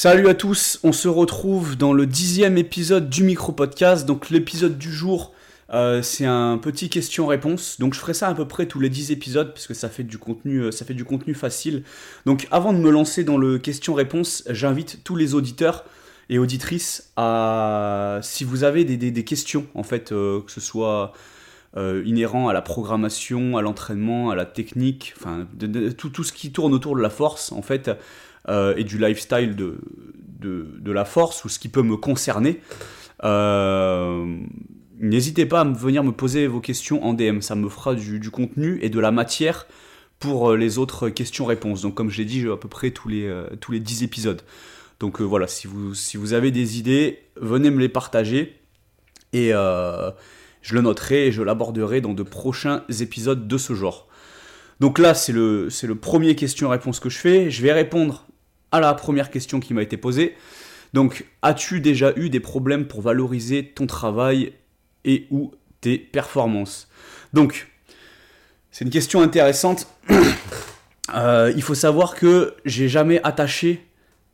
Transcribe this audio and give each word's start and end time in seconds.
Salut 0.00 0.28
à 0.28 0.34
tous, 0.34 0.78
on 0.84 0.92
se 0.92 1.08
retrouve 1.08 1.76
dans 1.76 1.92
le 1.92 2.06
dixième 2.06 2.56
épisode 2.56 3.10
du 3.10 3.24
micro 3.24 3.50
podcast. 3.50 4.06
Donc 4.06 4.30
l'épisode 4.30 4.78
du 4.78 4.92
jour, 4.92 5.32
euh, 5.74 6.02
c'est 6.02 6.24
un 6.24 6.56
petit 6.56 6.88
question-réponse. 6.88 7.80
Donc 7.80 7.94
je 7.94 7.98
ferai 7.98 8.14
ça 8.14 8.28
à 8.28 8.34
peu 8.34 8.46
près 8.46 8.66
tous 8.66 8.78
les 8.78 8.90
dix 8.90 9.10
épisodes 9.10 9.52
puisque 9.52 9.74
ça 9.74 9.88
fait 9.88 10.04
du 10.04 10.16
contenu, 10.16 10.60
euh, 10.60 10.70
ça 10.70 10.84
fait 10.84 10.94
du 10.94 11.04
contenu 11.04 11.34
facile. 11.34 11.82
Donc 12.26 12.46
avant 12.52 12.72
de 12.72 12.78
me 12.78 12.90
lancer 12.90 13.24
dans 13.24 13.38
le 13.38 13.58
question-réponse, 13.58 14.44
j'invite 14.50 15.02
tous 15.02 15.16
les 15.16 15.34
auditeurs 15.34 15.84
et 16.30 16.38
auditrices 16.38 17.10
à, 17.16 18.20
si 18.22 18.44
vous 18.44 18.62
avez 18.62 18.84
des, 18.84 19.24
questions 19.24 19.66
en 19.74 19.82
fait, 19.82 20.12
euh, 20.12 20.42
que 20.42 20.52
ce 20.52 20.60
soit 20.60 21.12
inhérent 21.76 22.48
à 22.48 22.52
la 22.52 22.62
programmation, 22.62 23.56
à 23.56 23.62
l'entraînement, 23.62 24.30
à 24.30 24.36
la 24.36 24.46
technique, 24.46 25.14
enfin 25.16 25.46
tout, 25.96 26.08
tout 26.08 26.24
ce 26.24 26.32
qui 26.32 26.50
tourne 26.50 26.72
autour 26.72 26.96
de 26.96 27.00
la 27.00 27.10
force 27.10 27.50
en 27.50 27.62
fait. 27.62 27.90
Euh, 28.48 28.74
et 28.76 28.84
du 28.84 28.98
lifestyle 28.98 29.56
de, 29.56 29.78
la 30.86 31.04
force 31.04 31.44
ou 31.44 31.48
ce 31.48 31.58
qui 31.58 31.68
peut 31.68 31.82
me 31.82 31.96
concerner. 31.96 32.60
Euh, 33.24 34.38
n'hésitez 34.98 35.44
pas 35.44 35.60
à 35.60 35.64
venir 35.64 36.02
me 36.02 36.12
poser 36.12 36.46
vos 36.46 36.60
questions 36.60 37.04
en 37.04 37.12
DM, 37.12 37.40
ça 37.40 37.54
me 37.54 37.68
fera 37.68 37.94
du, 37.94 38.30
contenu 38.30 38.78
et 38.80 38.88
de 38.88 38.98
la 38.98 39.10
matière 39.10 39.66
pour 40.18 40.50
euh, 40.50 40.56
les 40.56 40.78
autres 40.78 41.10
questions-réponses. 41.10 41.82
Donc 41.82 41.94
comme 41.94 42.08
je 42.10 42.18
l'ai 42.18 42.24
dit, 42.24 42.46
à 42.48 42.56
peu 42.56 42.68
près 42.68 42.90
tous 42.90 43.08
les, 43.08 43.30
tous 43.60 43.72
les 43.72 43.80
10 43.80 44.02
épisodes. 44.02 44.42
Donc 44.98 45.20
voilà, 45.20 45.46
si 45.46 45.66
vous, 45.66 45.94
si 45.94 46.16
vous 46.16 46.32
avez 46.32 46.50
des 46.50 46.78
idées, 46.78 47.18
venez 47.36 47.70
me 47.70 47.78
les 47.78 47.88
partager 47.88 48.56
et 49.32 49.50
je 49.50 50.74
le 50.74 50.80
noterai 50.80 51.26
et 51.26 51.32
je 51.32 51.42
l'aborderai 51.42 52.00
dans 52.00 52.14
de 52.14 52.22
prochains 52.22 52.84
épisodes 53.00 53.46
de 53.46 53.58
ce 53.58 53.74
genre. 53.74 54.07
Donc 54.80 54.98
là, 54.98 55.14
c'est 55.14 55.32
le, 55.32 55.68
premier 56.00 56.36
question-réponse 56.36 57.00
que 57.00 57.08
je 57.08 57.18
fais. 57.18 57.50
Je 57.50 57.62
vais 57.62 57.72
répondre 57.72 58.26
à 58.70 58.80
la 58.80 58.94
première 58.94 59.30
question 59.30 59.60
qui 59.60 59.74
m'a 59.74 59.82
été 59.82 59.96
posée. 59.96 60.34
Donc, 60.94 61.26
as-tu 61.42 61.80
déjà 61.80 62.12
eu 62.16 62.30
des 62.30 62.40
problèmes 62.40 62.86
pour 62.86 63.02
valoriser 63.02 63.72
ton 63.74 63.86
travail 63.86 64.52
et 65.04 65.26
ou 65.30 65.52
tes 65.80 65.98
performances? 65.98 66.88
Donc, 67.32 67.68
c'est 68.70 68.84
une 68.84 68.90
question 68.90 69.20
intéressante. 69.20 69.88
Euh, 71.14 71.54
il 71.56 71.62
faut 71.62 71.74
savoir 71.74 72.14
que 72.14 72.54
j'ai 72.66 72.86
jamais 72.86 73.18
attaché, 73.24 73.82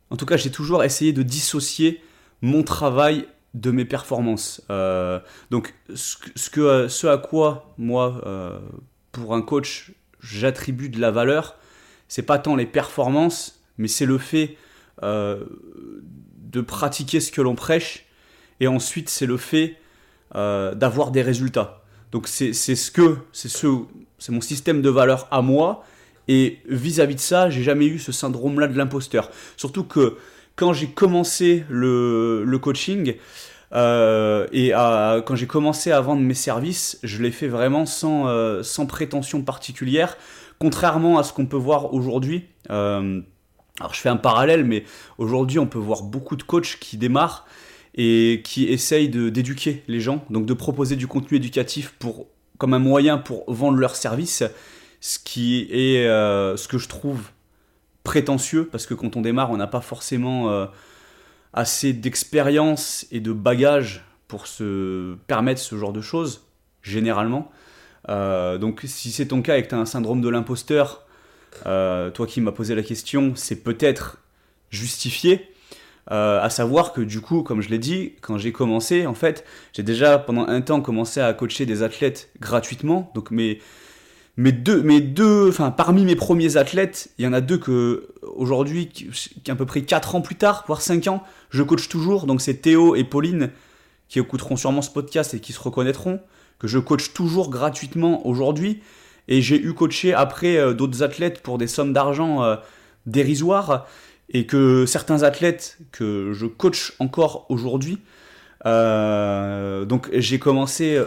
en 0.09 0.17
tout 0.17 0.25
cas 0.25 0.35
j'ai 0.35 0.51
toujours 0.51 0.83
essayé 0.83 1.13
de 1.13 1.23
dissocier 1.23 2.01
mon 2.41 2.63
travail 2.63 3.27
de 3.53 3.71
mes 3.71 3.85
performances. 3.85 4.61
Euh, 4.69 5.21
donc 5.51 5.73
ce 5.93 7.07
à 7.07 7.17
quoi 7.17 7.73
moi, 7.77 8.21
euh, 8.25 8.59
pour 9.13 9.33
un 9.33 9.41
coach, 9.41 9.93
j'attribue 10.25 10.89
de 10.89 10.99
la 10.99 11.11
valeur, 11.11 11.55
c'est 12.07 12.23
pas 12.23 12.39
tant 12.39 12.55
les 12.55 12.65
performances, 12.65 13.61
mais 13.77 13.87
c'est 13.87 14.05
le 14.05 14.17
fait 14.17 14.57
euh, 15.03 15.43
de 16.37 16.61
pratiquer 16.61 17.19
ce 17.19 17.31
que 17.31 17.41
l'on 17.41 17.55
prêche, 17.55 18.05
et 18.59 18.67
ensuite 18.67 19.09
c'est 19.09 19.25
le 19.25 19.37
fait 19.37 19.77
euh, 20.35 20.73
d'avoir 20.73 21.11
des 21.11 21.21
résultats. 21.21 21.83
Donc 22.11 22.27
c'est 22.27 22.53
ce 22.53 22.91
que, 22.91 23.17
c'est 23.31 23.49
ce, 23.49 23.67
c'est 24.19 24.31
mon 24.31 24.41
système 24.41 24.81
de 24.81 24.89
valeur 24.89 25.27
à 25.31 25.41
moi, 25.41 25.83
et 26.27 26.59
vis-à-vis 26.67 27.15
de 27.15 27.19
ça, 27.19 27.49
j'ai 27.49 27.63
jamais 27.63 27.85
eu 27.85 27.99
ce 27.99 28.11
syndrome-là 28.11 28.67
de 28.67 28.77
l'imposteur. 28.77 29.29
Surtout 29.57 29.83
que 29.83 30.17
quand 30.55 30.73
j'ai 30.73 30.87
commencé 30.87 31.65
le, 31.69 32.57
coaching, 32.61 33.15
euh, 33.75 34.47
et 34.51 34.71
quand 34.71 35.35
j'ai 35.35 35.47
commencé 35.47 35.91
à 35.91 36.01
vendre 36.01 36.21
mes 36.21 36.33
services, 36.33 36.99
je 37.03 37.21
l'ai 37.21 37.31
fait 37.31 37.47
vraiment 37.47 37.85
sans, 37.85 38.63
sans 38.63 38.85
prétention 38.85 39.41
particulière, 39.41 40.17
contrairement 40.59 41.17
à 41.17 41.23
ce 41.23 41.33
qu'on 41.33 41.45
peut 41.45 41.57
voir 41.57 41.93
aujourd'hui. 41.93 42.45
Alors 43.79 43.93
je 43.93 43.99
fais 43.99 44.09
un 44.09 44.17
parallèle, 44.17 44.63
mais 44.63 44.85
aujourd'hui 45.17 45.59
on 45.59 45.67
peut 45.67 45.79
voir 45.79 46.03
beaucoup 46.03 46.37
de 46.37 46.43
coachs 46.43 46.77
qui 46.79 46.97
démarrent 46.97 47.45
et 47.95 48.41
qui 48.43 48.65
essayent 48.65 49.09
d'éduquer 49.09 49.83
les 49.87 49.99
gens, 49.99 50.23
donc 50.29 50.45
de 50.45 50.53
proposer 50.53 50.95
du 50.95 51.07
contenu 51.07 51.37
éducatif 51.37 51.93
pour, 51.99 52.27
comme 52.57 52.73
un 52.73 52.79
moyen 52.79 53.17
pour 53.17 53.43
vendre 53.51 53.77
leurs 53.77 53.95
services, 53.95 54.43
ce 55.01 55.19
qui 55.19 55.67
est 55.71 56.05
euh, 56.05 56.55
ce 56.57 56.67
que 56.67 56.77
je 56.77 56.87
trouve 56.87 57.31
prétentieux, 58.03 58.67
parce 58.71 58.85
que 58.85 58.93
quand 58.93 59.15
on 59.15 59.21
démarre 59.21 59.51
on 59.51 59.57
n'a 59.57 59.67
pas 59.67 59.81
forcément 59.81 60.49
euh, 60.49 60.65
assez 61.55 61.93
d'expérience 61.93 63.07
et 63.11 63.21
de 63.21 63.31
bagage 63.31 64.03
pour 64.27 64.45
se 64.45 65.15
permettre 65.27 65.61
ce 65.61 65.75
genre 65.77 65.93
de 65.93 66.01
choses, 66.01 66.41
généralement. 66.83 67.51
Euh, 68.09 68.59
donc 68.59 68.81
si 68.85 69.11
c'est 69.11 69.27
ton 69.27 69.41
cas 69.41 69.57
et 69.57 69.63
que 69.63 69.69
tu 69.69 69.75
as 69.75 69.79
un 69.79 69.85
syndrome 69.85 70.21
de 70.21 70.29
l'imposteur, 70.29 71.05
euh, 71.65 72.11
toi 72.11 72.27
qui 72.27 72.41
m'as 72.41 72.51
posé 72.51 72.75
la 72.75 72.83
question, 72.83 73.33
c'est 73.35 73.63
peut-être 73.63 74.17
justifié. 74.69 75.49
Euh, 76.11 76.39
à 76.39 76.51
savoir 76.51 76.93
que 76.93 77.01
du 77.01 77.19
coup, 77.19 77.41
comme 77.41 77.61
je 77.61 77.69
l'ai 77.69 77.79
dit, 77.79 78.13
quand 78.21 78.37
j'ai 78.37 78.51
commencé, 78.51 79.07
en 79.07 79.15
fait, 79.15 79.43
j'ai 79.73 79.81
déjà 79.81 80.19
pendant 80.19 80.45
un 80.45 80.61
temps 80.61 80.81
commencé 80.81 81.19
à 81.19 81.33
coacher 81.33 81.65
des 81.65 81.81
athlètes 81.81 82.29
gratuitement. 82.39 83.11
Donc 83.15 83.31
mes, 83.31 83.59
mes 84.37 84.51
deux, 84.51 84.81
mes 84.81 85.01
deux, 85.01 85.47
enfin 85.49 85.71
parmi 85.71 86.03
mes 86.03 86.15
premiers 86.15 86.57
athlètes, 86.57 87.09
il 87.17 87.25
y 87.25 87.27
en 87.27 87.33
a 87.33 87.41
deux 87.41 87.57
que 87.57 88.07
aujourd'hui, 88.35 88.89
à 89.47 89.55
peu 89.55 89.65
près 89.65 89.83
4 89.83 90.15
ans 90.15 90.21
plus 90.21 90.35
tard, 90.35 90.65
voire 90.67 90.81
5 90.81 91.07
ans, 91.07 91.23
je 91.49 91.63
coach 91.63 91.87
toujours. 91.87 92.25
Donc 92.25 92.41
c'est 92.41 92.55
Théo 92.55 92.95
et 92.95 93.03
Pauline 93.03 93.51
qui 94.07 94.19
écouteront 94.19 94.55
sûrement 94.55 94.81
ce 94.81 94.91
podcast 94.91 95.33
et 95.33 95.39
qui 95.39 95.53
se 95.53 95.59
reconnaîtront, 95.59 96.19
que 96.59 96.67
je 96.67 96.79
coach 96.79 97.13
toujours 97.13 97.49
gratuitement 97.49 98.25
aujourd'hui. 98.27 98.81
Et 99.27 99.41
j'ai 99.41 99.59
eu 99.59 99.73
coaché 99.73 100.13
après 100.13 100.57
euh, 100.57 100.73
d'autres 100.73 101.01
athlètes 101.01 101.41
pour 101.41 101.57
des 101.57 101.67
sommes 101.67 101.93
d'argent 101.93 102.43
euh, 102.43 102.55
dérisoires 103.05 103.87
et 104.29 104.45
que 104.45 104.85
certains 104.85 105.23
athlètes 105.23 105.77
que 105.91 106.31
je 106.33 106.45
coach 106.45 106.93
encore 106.99 107.45
aujourd'hui. 107.49 107.99
Euh, 108.65 109.85
donc 109.85 110.09
j'ai 110.13 110.39
commencé 110.39 110.99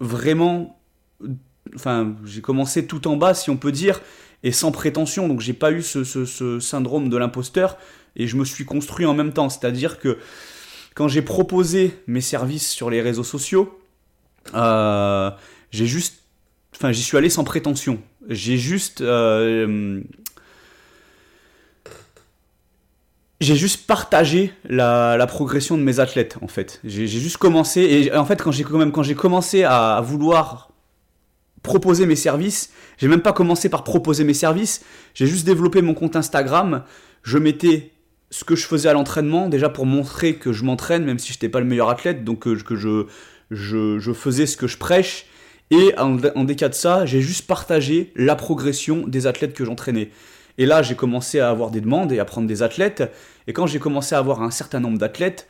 vraiment, 0.00 0.80
enfin 1.74 2.14
j'ai 2.24 2.40
commencé 2.40 2.86
tout 2.86 3.06
en 3.08 3.16
bas 3.16 3.34
si 3.34 3.50
on 3.50 3.56
peut 3.56 3.72
dire 3.72 4.00
et 4.42 4.52
sans 4.52 4.72
prétention. 4.72 5.28
Donc 5.28 5.40
j'ai 5.40 5.52
pas 5.52 5.72
eu 5.72 5.82
ce, 5.82 6.58
syndrome 6.60 7.08
de 7.08 7.16
l'imposteur 7.16 7.76
et 8.16 8.26
je 8.26 8.36
me 8.36 8.44
suis 8.44 8.64
construit 8.64 9.06
en 9.06 9.14
même 9.14 9.32
temps. 9.32 9.48
C'est-à-dire 9.48 9.98
que 9.98 10.18
quand 10.94 11.08
j'ai 11.08 11.22
proposé 11.22 11.94
mes 12.06 12.20
services 12.20 12.70
sur 12.70 12.90
les 12.90 13.00
réseaux 13.00 13.24
sociaux, 13.24 13.78
j'ai 14.54 15.86
juste 15.86 16.20
Enfin, 16.80 16.92
j'y 16.92 17.02
suis 17.02 17.18
allé 17.18 17.28
sans 17.28 17.44
prétention. 17.44 17.98
J'ai 18.28 18.56
juste. 18.56 19.02
Euh, 19.02 20.00
j'ai 23.40 23.54
juste 23.54 23.86
partagé 23.86 24.52
la, 24.64 25.26
progression 25.26 25.76
de 25.76 25.82
mes 25.82 26.00
athlètes, 26.00 26.38
en 26.40 26.48
fait. 26.48 26.80
J'ai 26.84 27.06
juste 27.06 27.36
commencé. 27.36 27.80
Et 27.82 28.16
en 28.16 28.24
fait, 28.24 28.42
quand 28.42 28.52
j'ai 28.52 28.64
quand 28.64 28.78
même 28.78 28.92
quand 28.92 29.02
j'ai 29.02 29.14
commencé 29.14 29.64
à 29.64 30.00
vouloir 30.02 30.69
proposer 31.62 32.06
mes 32.06 32.16
services, 32.16 32.72
j'ai 32.98 33.08
même 33.08 33.22
pas 33.22 33.32
commencé 33.32 33.68
par 33.68 33.84
proposer 33.84 34.24
mes 34.24 34.34
services. 34.34 34.84
J'ai 35.14 35.26
juste 35.26 35.46
développé 35.46 35.82
mon 35.82 35.94
compte 35.94 36.16
Instagram. 36.16 36.84
Je 37.22 37.38
mettais 37.38 37.92
ce 38.30 38.44
que 38.44 38.56
je 38.56 38.66
faisais 38.66 38.88
à 38.88 38.92
l'entraînement, 38.92 39.48
déjà 39.48 39.68
pour 39.68 39.86
montrer 39.86 40.36
que 40.36 40.52
je 40.52 40.64
m'entraîne, 40.64 41.04
même 41.04 41.18
si 41.18 41.32
je 41.32 41.36
n'étais 41.36 41.48
pas 41.48 41.60
le 41.60 41.66
meilleur 41.66 41.90
athlète, 41.90 42.24
donc 42.24 42.46
euh, 42.46 42.56
que, 42.56 42.76
je, 42.76 43.06
je, 43.50 44.12
faisais 44.12 44.46
ce 44.46 44.56
que 44.56 44.66
je 44.66 44.78
prêche 44.78 45.26
et 45.70 45.94
en, 45.98 46.18
en 46.18 46.46
cas 46.46 46.68
de 46.68 46.74
ça, 46.74 47.06
j'ai 47.06 47.20
juste 47.20 47.46
partagé 47.46 48.12
la 48.16 48.34
progression 48.34 49.06
des 49.06 49.26
athlètes 49.26 49.54
que 49.54 49.64
j'entraînais. 49.64 50.10
Et 50.58 50.66
là, 50.66 50.82
j'ai 50.82 50.96
commencé 50.96 51.38
à 51.38 51.48
avoir 51.48 51.70
des 51.70 51.80
demandes 51.80 52.12
et 52.12 52.18
à 52.18 52.24
prendre 52.24 52.48
des 52.48 52.62
athlètes. 52.62 53.10
Et 53.46 53.52
quand 53.52 53.66
j'ai 53.66 53.78
commencé 53.78 54.14
à 54.14 54.18
avoir 54.18 54.42
un 54.42 54.50
certain 54.50 54.80
nombre 54.80 54.98
d'athlètes, 54.98 55.46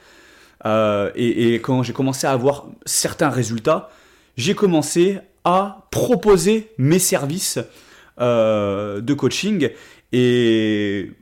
euh, 0.67 1.11
et, 1.15 1.55
quand 1.55 1.83
j'ai 1.83 1.95
commencé 1.95 2.27
à 2.27 2.33
avoir 2.33 2.67
certains 2.85 3.31
résultats, 3.31 3.91
j'ai 4.37 4.55
commencé 4.55 5.19
à 5.45 5.87
proposer 5.91 6.73
mes 6.79 6.99
services 6.99 7.59
euh, 8.21 9.01
de 9.01 9.15
coaching. 9.15 9.71
Et 10.13 11.13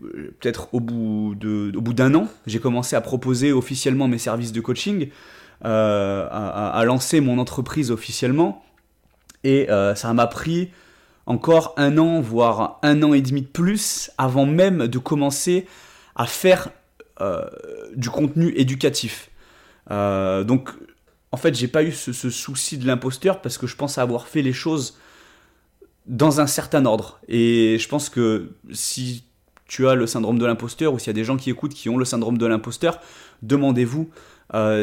peut-être 0.40 0.68
au 0.72 0.80
bout 0.80 1.34
d'un 1.36 2.14
an, 2.14 2.26
j'ai 2.46 2.58
commencé 2.58 2.96
à 2.96 3.00
proposer 3.00 3.52
officiellement 3.52 4.08
mes 4.08 4.18
services 4.18 4.50
de 4.50 4.60
coaching, 4.60 5.10
euh, 5.64 6.26
à, 6.30 6.82
lancer 6.84 7.20
mon 7.20 7.38
entreprise 7.38 7.90
officiellement. 7.90 8.64
Et 9.44 9.70
euh, 9.70 9.94
ça 9.94 10.12
m'a 10.14 10.26
pris 10.26 10.70
encore 11.26 11.74
un 11.76 11.98
an, 11.98 12.20
voire 12.20 12.78
un 12.82 13.02
an 13.02 13.12
et 13.12 13.20
demi 13.20 13.42
de 13.42 13.46
plus, 13.46 14.10
avant 14.16 14.46
même 14.46 14.88
de 14.88 14.98
commencer 14.98 15.66
à 16.16 16.26
faire 16.26 16.70
du 17.96 18.10
contenu 18.10 18.52
éducatif. 18.56 19.28
Donc, 19.90 20.70
en 21.32 21.36
fait, 21.36 21.54
j'ai 21.54 21.68
pas 21.68 21.82
eu 21.82 21.92
ce, 21.92 22.12
souci 22.12 22.78
de 22.78 22.86
l'imposteur 22.86 23.40
parce 23.40 23.58
que 23.58 23.66
je 23.66 23.76
pense 23.76 23.98
avoir 23.98 24.28
fait 24.28 24.42
les 24.42 24.52
choses 24.52 24.98
dans 26.06 26.40
un 26.40 26.46
certain 26.46 26.86
ordre. 26.86 27.20
Et 27.28 27.76
je 27.78 27.88
pense 27.88 28.08
que 28.08 28.52
si 28.72 29.24
tu 29.66 29.86
as 29.86 29.94
le 29.94 30.06
syndrome 30.06 30.38
de 30.38 30.46
l'imposteur 30.46 30.94
ou 30.94 30.98
s'il 30.98 31.08
y 31.08 31.10
a 31.10 31.14
des 31.14 31.24
gens 31.24 31.36
qui 31.36 31.50
écoutent 31.50 31.74
qui 31.74 31.88
ont 31.90 31.98
le 31.98 32.06
syndrome 32.06 32.38
de 32.38 32.46
l'imposteur, 32.46 33.00
demandez-vous 33.42 34.08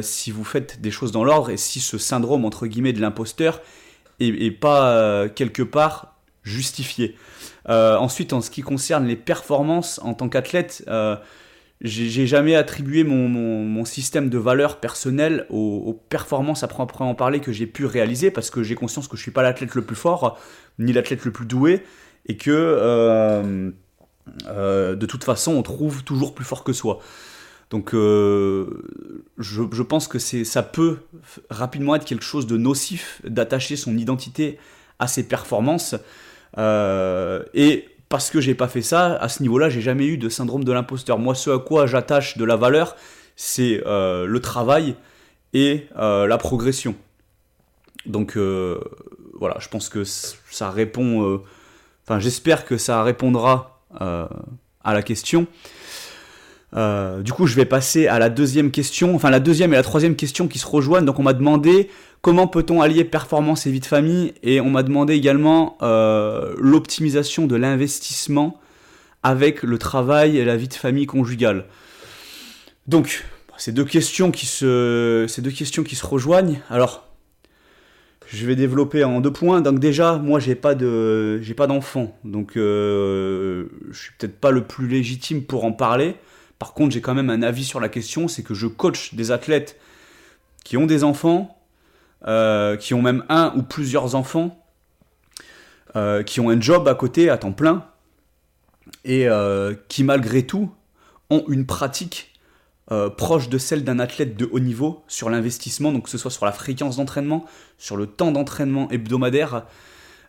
si 0.04 0.30
vous 0.30 0.44
faites 0.44 0.80
des 0.80 0.92
choses 0.92 1.12
dans 1.12 1.24
l'ordre 1.24 1.50
et 1.50 1.58
si 1.58 1.80
ce 1.80 1.98
syndrome 1.98 2.46
entre 2.46 2.68
guillemets 2.68 2.94
de 2.94 3.02
l'imposteur 3.02 3.62
et, 4.20 4.52
pas 4.52 4.92
euh, 4.92 5.30
quelque 5.30 5.64
part 5.64 6.16
justifié. 6.44 7.16
Euh, 7.70 7.98
ensuite, 7.98 8.34
en 8.34 8.42
ce 8.42 8.50
qui 8.50 8.62
concerne 8.62 9.06
les 9.06 9.16
performances 9.16 10.00
en 10.04 10.14
tant 10.14 10.30
qu'athlète, 10.30 10.84
euh, 10.88 11.16
j'ai 11.82 12.26
jamais 12.26 12.56
attribué 12.56 13.04
mon, 13.04 13.86
système 13.86 14.30
de 14.30 14.38
valeurs 14.38 14.80
personnelles 14.80 15.46
aux, 15.50 16.02
performances 16.10 16.64
à 16.64 16.68
proprement 16.68 17.16
parler 17.16 17.40
que 17.40 17.52
j'ai 17.52 17.68
pu 17.68 17.86
réaliser 17.86 18.32
parce 18.32 18.50
que 18.50 18.64
j'ai 18.64 18.76
conscience 18.76 19.08
que 19.08 19.18
je 19.18 19.22
suis 19.22 19.32
pas 19.32 19.44
l'athlète 19.44 19.76
le 19.76 19.84
plus 19.84 19.96
fort 19.96 20.40
ni 20.80 20.94
l'athlète 20.94 21.26
le 21.26 21.32
plus 21.32 21.46
doué 21.46 21.84
et 22.26 22.38
que 22.38 22.52
euh, 22.52 23.72
euh, 24.48 24.96
de 24.96 25.06
toute 25.06 25.24
façon 25.24 25.54
on 25.54 25.62
trouve 25.62 26.04
toujours 26.04 26.34
plus 26.34 26.46
fort 26.46 26.64
que 26.64 26.74
soi. 26.74 27.00
Donc 27.70 27.94
euh, 27.94 28.84
je, 29.38 29.82
pense 29.82 30.08
que 30.08 30.20
ça 30.20 30.64
peut 30.64 31.00
rapidement 31.50 31.96
être 31.96 32.06
quelque 32.06 32.24
chose 32.24 32.48
de 32.48 32.58
nocif 32.58 33.22
d'attacher 33.26 33.76
son 33.76 33.98
identité 33.98 34.58
à 35.00 35.08
ses 35.08 35.28
performances. 35.28 35.96
et 36.58 37.86
parce 38.16 38.30
que 38.30 38.40
j'ai 38.40 38.56
pas 38.56 38.70
fait 38.70 38.82
ça, 38.82 39.18
à 39.18 39.28
ce 39.28 39.42
niveau-là, 39.42 39.68
j'ai 39.68 39.82
jamais 39.82 40.06
eu 40.06 40.18
de 40.18 40.30
syndrome 40.30 40.64
de 40.64 40.72
l'imposteur. 40.72 41.20
Moi, 41.20 41.36
ce 41.36 41.50
à 41.50 41.60
quoi 41.60 41.86
j'attache 41.86 42.38
de 42.38 42.46
la 42.46 42.56
valeur, 42.56 42.96
c'est 43.36 43.84
euh, 43.86 44.26
le 44.26 44.40
travail 44.40 44.96
et 45.52 45.90
euh, 45.98 46.26
la 46.26 46.38
progression. 46.38 46.96
Donc 48.06 48.38
euh, 48.38 48.80
voilà, 49.34 49.58
je 49.60 49.68
pense 49.68 49.90
que 49.90 50.06
ça 50.06 50.72
répond. 50.72 51.42
Enfin, 52.06 52.22
j'espère 52.22 52.64
que 52.64 52.78
ça 52.78 53.04
répondra 53.04 53.82
à 54.00 54.94
la 54.94 55.04
question. 55.04 55.46
Du 56.76 57.32
coup, 57.32 57.48
je 57.48 57.56
vais 57.56 57.66
passer 57.66 58.08
à 58.08 58.20
la 58.20 58.30
deuxième 58.30 58.72
question, 58.72 59.16
enfin 59.16 59.30
la 59.30 59.40
deuxième 59.40 59.74
et 59.74 59.78
la 59.78 59.84
troisième 59.84 60.16
question 60.16 60.48
qui 60.48 60.60
se 60.60 60.68
rejoignent. 60.68 61.06
Donc, 61.06 61.20
on 61.20 61.24
m'a 61.24 61.34
demandé 61.34 61.90
Comment 62.26 62.48
peut-on 62.48 62.82
allier 62.82 63.04
performance 63.04 63.68
et 63.68 63.72
vie 63.72 63.80
de 63.80 63.86
famille 63.86 64.34
Et 64.42 64.60
on 64.60 64.72
m'a 64.72 64.82
demandé 64.82 65.14
également 65.14 65.78
euh, 65.84 66.56
l'optimisation 66.58 67.46
de 67.46 67.56
l'investissement 67.56 68.60
avec 69.22 69.62
le 69.62 69.78
travail 69.78 70.40
et 70.40 70.44
la 70.44 70.58
vie 70.58 70.68
de 70.68 70.74
famille 70.74 71.06
conjugale. 71.06 71.66
Donc, 72.88 73.24
ces 73.58 73.72
deux 73.72 73.86
questions 73.86 74.32
qui 74.32 74.48
se, 74.48 75.28
ces 75.30 75.44
deux 75.44 75.52
questions 75.52 75.84
qui 75.84 75.96
se 75.96 76.04
rejoignent. 76.04 76.62
Alors, 76.72 77.08
je 78.26 78.44
vais 78.48 78.56
développer 78.56 79.04
en 79.04 79.22
deux 79.22 79.32
points. 79.32 79.62
Donc 79.62 79.78
déjà, 79.78 80.18
moi, 80.18 80.40
j'ai 80.40 80.56
pas 80.56 80.74
de, 80.74 81.40
j'ai 81.44 81.54
pas 81.54 81.68
d'enfant, 81.68 82.18
donc 82.24 82.58
euh, 82.58 83.68
je 83.92 84.00
suis 84.00 84.12
peut-être 84.18 84.40
pas 84.40 84.50
le 84.50 84.64
plus 84.64 84.88
légitime 84.88 85.44
pour 85.44 85.64
en 85.64 85.74
parler. 85.74 86.16
Par 86.60 86.74
contre, 86.74 86.94
j'ai 86.94 87.02
quand 87.02 87.14
même 87.14 87.30
un 87.30 87.42
avis 87.42 87.66
sur 87.66 87.80
la 87.80 87.90
question, 87.90 88.28
c'est 88.28 88.44
que 88.44 88.54
je 88.54 88.68
coach 88.68 89.14
des 89.14 89.32
athlètes 89.32 89.80
qui 90.64 90.78
ont 90.78 90.86
des 90.86 91.04
enfants 91.04 91.56
euh, 92.28 92.76
qui 92.76 92.96
ont 92.96 93.04
même 93.04 93.24
un 93.30 93.54
ou 93.56 93.62
plusieurs 93.62 94.16
enfants, 94.16 94.66
euh, 95.96 96.24
qui 96.24 96.40
ont 96.40 96.50
un 96.50 96.60
job 96.60 96.88
à 96.88 96.96
côté 96.96 97.30
à 97.30 97.38
temps 97.38 97.52
plein, 97.52 97.86
et 99.04 99.28
euh, 99.28 99.76
qui 99.90 100.04
malgré 100.04 100.44
tout 100.44 100.72
ont 101.30 101.44
une 101.50 101.66
pratique 101.66 102.32
proche 103.18 103.50
de 103.50 103.58
celle 103.58 103.84
d'un 103.84 103.98
athlète 103.98 104.38
de 104.38 104.48
haut 104.52 104.60
niveau 104.60 105.04
sur 105.08 105.32
l'investissement, 105.32 105.92
donc 105.92 106.04
que 106.04 106.10
ce 106.10 106.20
soit 106.20 106.30
sur 106.30 106.46
la 106.46 106.52
fréquence 106.52 106.98
d'entraînement, 106.98 107.46
sur 107.80 107.98
le 107.98 108.06
temps 108.06 108.32
d'entraînement 108.32 108.92
hebdomadaire, 108.92 109.66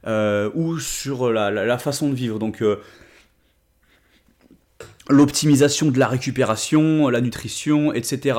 ou 0.06 0.79
sur 0.79 1.31
la, 1.31 1.50
la, 1.50 1.79
façon 1.79 2.08
de 2.08 2.14
vivre. 2.14 2.38
Donc 2.38 2.64
l'optimisation 5.08 5.91
de 5.91 5.99
la 5.99 6.08
récupération, 6.08 7.08
la 7.08 7.20
nutrition, 7.20 7.93
etc. 7.93 8.38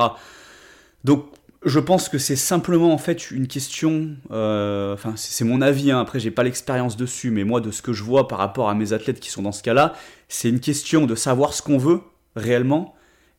Donc 1.04 1.26
je 1.64 1.80
pense 1.80 2.08
que 2.08 2.18
c'est 2.18 2.36
simplement 2.36 2.92
en 2.92 2.98
fait 2.98 3.30
une 3.30 3.48
question, 3.48 4.10
euh, 4.30 4.94
enfin 4.94 5.14
c'est 5.16 5.44
mon 5.44 5.60
avis, 5.60 5.90
hein, 5.90 6.00
après 6.00 6.20
j'ai 6.20 6.30
pas 6.30 6.44
l'expérience 6.44 6.96
dessus, 6.96 7.30
mais 7.30 7.44
moi 7.44 7.60
de 7.60 7.70
ce 7.70 7.82
que 7.82 7.92
je 7.92 8.04
vois 8.04 8.28
par 8.28 8.38
rapport 8.38 8.70
à 8.70 8.74
mes 8.74 8.92
athlètes 8.92 9.18
qui 9.18 9.30
sont 9.30 9.42
dans 9.42 9.52
ce 9.52 9.62
cas-là, 9.62 9.94
c'est 10.28 10.48
une 10.48 10.60
question 10.60 11.06
de 11.06 11.14
savoir 11.14 11.52
ce 11.54 11.62
qu'on 11.62 11.78
veut 11.78 12.00
réellement 12.36 12.94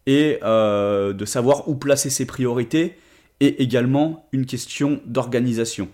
et 0.05 0.39
euh, 0.43 1.13
de 1.13 1.25
savoir 1.25 1.69
où 1.69 1.75
placer 1.75 2.09
ses 2.09 2.25
priorités 2.25 2.97
et 3.39 3.61
également 3.63 4.27
une 4.33 4.45
question 4.45 4.99
d'organisation. 5.05 5.87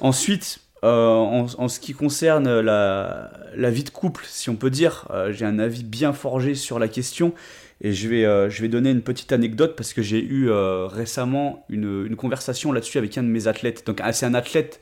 Ensuite, 0.00 0.60
euh, 0.82 1.14
en, 1.14 1.68
ce 1.68 1.80
qui 1.80 1.92
concerne 1.92 2.60
la, 2.60 3.30
vie 3.70 3.84
de 3.84 3.90
couple, 3.90 4.24
si 4.26 4.48
on 4.50 4.56
peut 4.56 4.70
dire, 4.70 5.08
j'ai 5.30 5.44
un 5.44 5.58
avis 5.58 5.84
bien 5.84 6.12
forgé 6.12 6.54
sur 6.54 6.78
la 6.78 6.88
question 6.88 7.34
et 7.82 7.92
je 7.92 8.08
vais, 8.08 8.24
euh, 8.24 8.50
je 8.50 8.60
vais 8.60 8.68
donner 8.68 8.90
une 8.90 9.02
petite 9.02 9.32
anecdote 9.32 9.74
parce 9.76 9.94
que 9.94 10.02
j'ai 10.02 10.22
eu 10.22 10.50
euh, 10.50 10.86
récemment 10.86 11.64
une, 11.70 12.06
une 12.06 12.16
conversation 12.16 12.72
là-dessus 12.72 12.98
avec 12.98 13.16
un 13.16 13.22
de 13.22 13.28
mes 13.28 13.46
athlètes. 13.46 13.86
Donc 13.86 14.02
c'est 14.12 14.26
un 14.26 14.34
athlète 14.34 14.80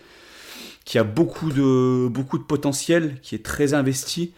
qui 0.85 0.99
a 0.99 1.05
beaucoup 1.05 1.53
de, 1.53 2.09
beaucoup 2.09 2.39
de 2.39 2.43
potentiel, 2.43 3.21
qui 3.23 3.35
est 3.35 3.45
très 3.45 3.75
investi, 3.75 4.33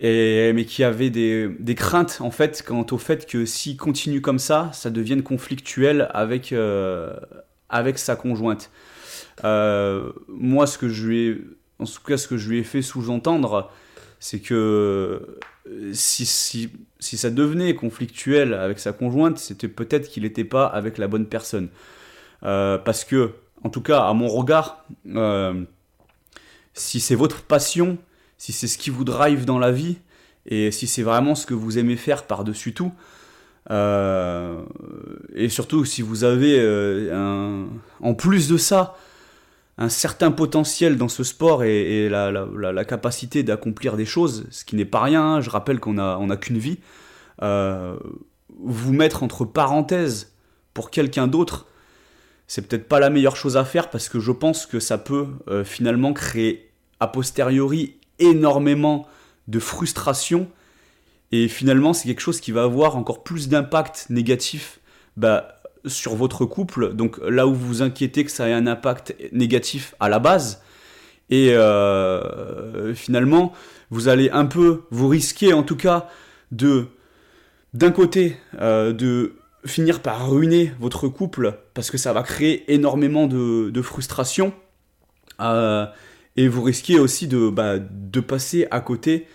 mais 0.00 0.64
qui 0.66 0.82
avait 0.82 1.10
des, 1.10 1.48
des, 1.58 1.74
craintes 1.74 2.18
en 2.20 2.30
fait 2.30 2.62
quant 2.66 2.86
au 2.90 2.98
fait 2.98 3.26
que 3.26 3.44
s'il 3.44 3.76
continue 3.76 4.20
comme 4.20 4.38
ça, 4.38 4.70
ça 4.72 4.90
devienne 4.90 5.22
conflictuel 5.22 6.08
avec, 6.14 6.52
euh, 6.52 7.14
avec 7.68 7.98
sa 7.98 8.16
conjointe. 8.16 8.70
Moi, 9.42 10.66
ce 10.66 10.78
que 10.78 10.88
je 10.88 11.06
lui 11.06 11.28
ai, 11.28 11.40
en 11.78 11.84
tout 11.84 12.02
cas, 12.06 12.16
ce 12.16 12.28
que 12.28 12.36
je 12.36 12.48
lui 12.48 12.58
ai 12.58 12.64
fait 12.64 12.82
sous-entendre, 12.82 13.70
c'est 14.20 14.40
que 14.40 15.38
si, 15.92 16.26
si, 16.26 16.70
si, 16.98 17.16
ça 17.16 17.30
devenait 17.30 17.74
conflictuel 17.74 18.54
avec 18.54 18.78
sa 18.78 18.92
conjointe, 18.92 19.38
c'était 19.38 19.68
peut-être 19.68 20.08
qu'il 20.08 20.22
n'était 20.22 20.44
pas 20.44 20.66
avec 20.66 20.98
la 20.98 21.08
bonne 21.08 21.26
personne. 21.26 21.68
Euh, 22.44 22.78
parce 22.78 23.04
que, 23.04 23.32
en 23.62 23.70
tout 23.70 23.80
cas, 23.80 24.00
à 24.06 24.12
mon 24.12 24.28
regard, 24.28 24.84
euh, 25.14 25.64
si 26.74 27.00
c'est 27.00 27.14
votre 27.14 27.42
passion, 27.42 27.98
si 28.36 28.52
c'est 28.52 28.66
ce 28.66 28.78
qui 28.78 28.90
vous 28.90 29.04
drive 29.04 29.44
dans 29.44 29.58
la 29.58 29.72
vie, 29.72 29.98
et 30.46 30.70
si 30.70 30.86
c'est 30.86 31.02
vraiment 31.02 31.34
ce 31.34 31.46
que 31.46 31.54
vous 31.54 31.78
aimez 31.78 31.96
faire 31.96 32.26
par-dessus 32.26 32.74
tout, 32.74 32.92
euh, 33.70 34.60
et 35.34 35.48
surtout 35.48 35.86
si 35.86 36.02
vous 36.02 36.24
avez 36.24 37.10
en 38.00 38.14
plus 38.14 38.48
de 38.48 38.58
ça 38.58 38.96
un 39.76 39.88
certain 39.88 40.30
potentiel 40.30 40.96
dans 40.96 41.08
ce 41.08 41.24
sport 41.24 41.64
et, 41.64 42.08
la, 42.08 42.84
capacité 42.84 43.42
d'accomplir 43.42 43.96
des 43.96 44.06
choses, 44.06 44.46
ce 44.50 44.64
qui 44.64 44.76
n'est 44.76 44.84
pas 44.84 45.02
rien, 45.02 45.22
hein. 45.22 45.40
je 45.40 45.50
rappelle 45.50 45.80
qu'on 45.80 45.94
n'a 45.94 46.36
qu'une 46.36 46.58
vie, 46.58 46.78
euh, 47.42 47.96
vous 48.60 48.92
mettre 48.92 49.22
entre 49.22 49.44
parenthèses 49.44 50.32
pour 50.74 50.90
quelqu'un 50.90 51.26
d'autre, 51.26 51.66
c'est 52.46 52.66
peut-être 52.66 52.88
pas 52.88 53.00
la 53.00 53.10
meilleure 53.10 53.36
chose 53.36 53.56
à 53.56 53.64
faire 53.64 53.90
parce 53.90 54.08
que 54.08 54.20
je 54.20 54.30
pense 54.30 54.66
que 54.66 54.78
ça 54.78 54.98
peut 54.98 55.28
euh, 55.48 55.64
finalement 55.64 56.12
créer 56.12 56.70
a 57.00 57.08
posteriori 57.08 57.96
énormément 58.18 59.08
de 59.48 59.58
frustration 59.58 60.48
et 61.32 61.48
finalement 61.48 61.92
c'est 61.92 62.06
quelque 62.06 62.20
chose 62.20 62.40
qui 62.40 62.52
va 62.52 62.62
avoir 62.62 62.96
encore 62.96 63.24
plus 63.24 63.48
d'impact 63.48 64.06
négatif 64.10 64.80
bah, 65.16 65.60
sur 65.86 66.14
votre 66.14 66.44
couple, 66.44 66.94
donc 66.94 67.18
là 67.28 67.46
où 67.46 67.54
vous 67.54 67.82
inquiétez 67.82 68.24
que 68.24 68.30
ça 68.30 68.48
ait 68.48 68.52
un 68.52 68.66
impact 68.66 69.14
négatif 69.32 69.94
à 70.00 70.08
la 70.08 70.18
base, 70.18 70.62
et 71.30 71.54
euh, 71.54 72.94
finalement, 72.94 73.52
vous 73.90 74.08
allez 74.08 74.30
un 74.30 74.46
peu 74.46 74.82
vous 74.90 75.08
risquer 75.08 75.52
en 75.52 75.62
tout 75.62 75.76
cas 75.76 76.08
de, 76.52 76.86
d'un 77.72 77.90
côté, 77.90 78.36
euh, 78.60 78.92
de 78.92 79.34
finir 79.64 80.00
par 80.00 80.30
ruiner 80.30 80.72
votre 80.78 81.08
couple 81.08 81.58
parce 81.72 81.90
que 81.90 81.96
ça 81.96 82.12
va 82.12 82.22
créer 82.22 82.70
énormément 82.72 83.26
de, 83.26 83.82
frustration, 83.82 84.52
euh, 85.40 85.86
et 86.36 86.48
vous 86.48 86.62
risquez 86.62 86.98
aussi 86.98 87.26
de, 87.26 87.48
bah, 87.48 87.78
de 87.78 88.20
passer 88.20 88.66
à 88.70 88.80
côté 88.80 89.26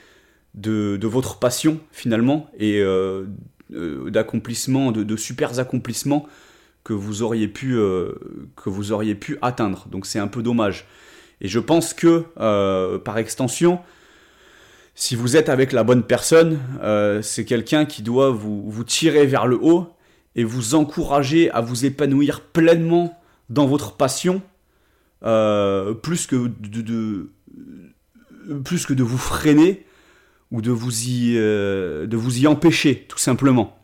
de, 0.54 0.98
de, 0.98 1.08
votre 1.08 1.40
passion 1.40 1.80
finalement, 1.92 2.50
et 2.60 2.84
d'accomplissements, 3.70 4.92
de, 4.92 5.16
super 5.16 5.60
accomplissements 5.60 6.28
que 6.84 6.94
vous 6.94 7.22
auriez 7.22 7.48
pu, 7.48 7.78
euh, 7.78 8.14
que 8.56 8.70
vous 8.70 8.92
auriez 8.92 9.16
pu 9.16 9.38
atteindre. 9.42 9.88
Donc 9.90 10.06
c'est 10.06 10.20
un 10.20 10.28
peu 10.28 10.42
dommage. 10.42 10.86
Et 11.42 11.48
je 11.48 11.60
pense 11.60 11.94
que, 11.94 12.26
euh, 12.40 12.98
par 12.98 13.18
extension, 13.18 13.80
si 14.96 15.16
vous 15.16 15.38
êtes 15.38 15.50
avec 15.50 15.72
la 15.72 15.84
bonne 15.84 16.04
personne, 16.04 16.60
c'est 17.22 17.46
quelqu'un 17.46 17.86
qui 17.86 18.02
doit 18.02 18.32
vous, 18.32 18.84
tirer 18.84 19.26
vers 19.26 19.48
le 19.48 19.58
haut 19.62 19.88
et 20.36 20.44
vous 20.44 20.76
encourager 20.76 21.50
à 21.52 21.62
vous 21.62 21.86
épanouir 21.86 22.42
pleinement 22.42 23.18
dans 23.50 23.66
votre 23.66 23.96
passion, 23.96 24.42
de, 25.22 25.94
plus 25.94 26.28
que 26.28 26.36
de 28.94 29.04
vous 29.04 29.18
freiner 29.18 29.86
ou 30.52 30.62
de 30.62 30.72
vous 30.72 31.08
y, 31.08 31.36
euh, 31.38 32.08
de 32.08 32.18
vous 32.18 32.40
y 32.40 32.48
empêcher, 32.48 33.06
tout 33.08 33.18
simplement. 33.18 33.78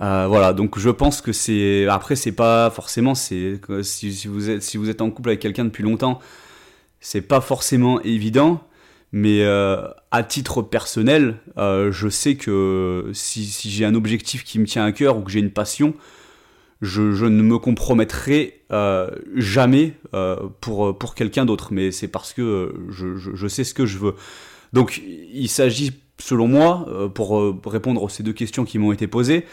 Euh, 0.00 0.26
voilà, 0.26 0.52
donc 0.52 0.78
je 0.78 0.88
pense 0.88 1.20
que 1.20 1.32
c'est. 1.32 1.86
Après, 1.88 2.16
c'est 2.16 2.32
pas 2.32 2.70
forcément. 2.70 3.14
C'est 3.14 3.60
si, 3.82 4.26
vous 4.26 4.50
êtes 4.50 4.62
si 4.62 4.76
vous 4.76 4.88
êtes 4.88 5.02
en 5.02 5.10
couple 5.10 5.30
avec 5.30 5.40
quelqu'un 5.40 5.64
depuis 5.64 5.82
longtemps, 5.82 6.18
c'est 7.00 7.20
pas 7.20 7.40
forcément 7.40 8.00
évident. 8.02 8.62
Mais 9.14 9.42
euh, 9.42 9.86
à 10.10 10.22
titre 10.22 10.62
personnel, 10.62 11.36
je 11.58 12.08
sais 12.08 12.36
que 12.36 13.10
si, 13.12 13.44
j'ai 13.68 13.84
un 13.84 13.94
objectif 13.94 14.42
qui 14.42 14.58
me 14.58 14.64
tient 14.64 14.84
à 14.84 14.92
cœur 14.92 15.18
ou 15.18 15.20
que 15.20 15.30
j'ai 15.30 15.40
une 15.40 15.50
passion, 15.50 15.92
je, 16.80 17.02
ne 17.02 17.42
me 17.42 17.58
compromettrai 17.58 18.62
jamais 19.36 19.94
pour, 20.62 20.98
pour 20.98 21.14
quelqu'un 21.14 21.44
d'autre. 21.44 21.68
Mais 21.72 21.90
c'est 21.90 22.08
parce 22.08 22.32
que 22.32 22.74
je, 22.88 23.16
je, 23.16 23.46
sais 23.46 23.64
ce 23.64 23.74
que 23.74 23.84
je 23.84 23.98
veux. 23.98 24.14
Donc 24.72 25.02
il 25.32 25.48
s'agit 25.48 25.92
selon 26.18 26.46
moi, 26.46 27.10
pour 27.14 27.56
répondre 27.66 28.04
à 28.06 28.08
ces 28.08 28.22
deux 28.22 28.32
questions 28.32 28.64
qui 28.64 28.78
m'ont 28.78 28.92
été 28.92 29.06
posées, 29.08 29.44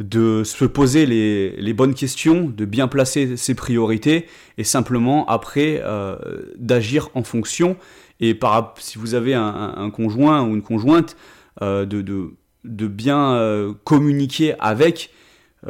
de 0.00 0.44
se 0.44 0.64
poser 0.64 1.06
les, 1.06 1.72
bonnes 1.72 1.94
questions, 1.94 2.44
de 2.48 2.64
bien 2.64 2.88
placer 2.88 3.36
ses 3.36 3.54
priorités 3.54 4.26
et 4.58 4.64
simplement 4.64 5.26
après 5.26 5.80
euh, 5.82 6.16
d'agir 6.58 7.08
en 7.14 7.22
fonction. 7.22 7.76
Et 8.20 8.34
par, 8.34 8.74
si 8.78 8.98
vous 8.98 9.14
avez 9.14 9.34
un, 9.34 9.90
conjoint 9.90 10.42
ou 10.42 10.54
une 10.54 10.62
conjointe, 10.62 11.16
euh, 11.62 11.86
de, 11.86 12.86
bien 12.86 13.32
euh, 13.32 13.72
communiquer 13.84 14.54
avec 14.58 15.10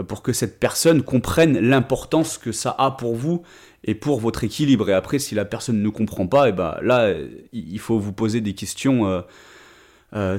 pour 0.09 0.23
que 0.23 0.33
cette 0.33 0.59
personne 0.59 1.03
comprenne 1.03 1.59
l'importance 1.59 2.37
que 2.37 2.53
ça 2.53 2.75
a 2.77 2.91
pour 2.91 3.15
vous 3.15 3.43
et 3.87 3.95
pour 3.95 4.21
votre 4.21 4.45
équilibre. 4.45 4.91
Et 4.91 4.93
après, 4.93 5.19
si 5.19 5.35
la 5.35 5.45
personne 5.45 5.83
ne 5.83 5.89
comprend 5.89 6.27
pas, 6.27 6.49
et 6.49 6.53
ben 6.53 6.77
là, 6.83 7.15
il 7.53 7.79
faut 7.79 7.99
vous 7.99 8.13
poser 8.13 8.41
des 8.41 8.55
questions 8.55 9.25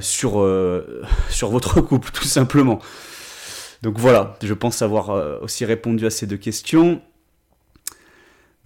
sur 1.30 1.48
votre 1.50 1.80
couple, 1.80 2.10
tout 2.12 2.24
simplement. 2.24 2.80
Donc 3.82 3.98
voilà, 3.98 4.36
je 4.42 4.54
pense 4.54 4.82
avoir 4.82 5.10
euh, 5.10 5.38
aussi 5.40 5.64
répondu 5.64 6.04
à 6.06 6.10
ces 6.10 6.26
deux 6.26 6.36
questions. 6.36 7.00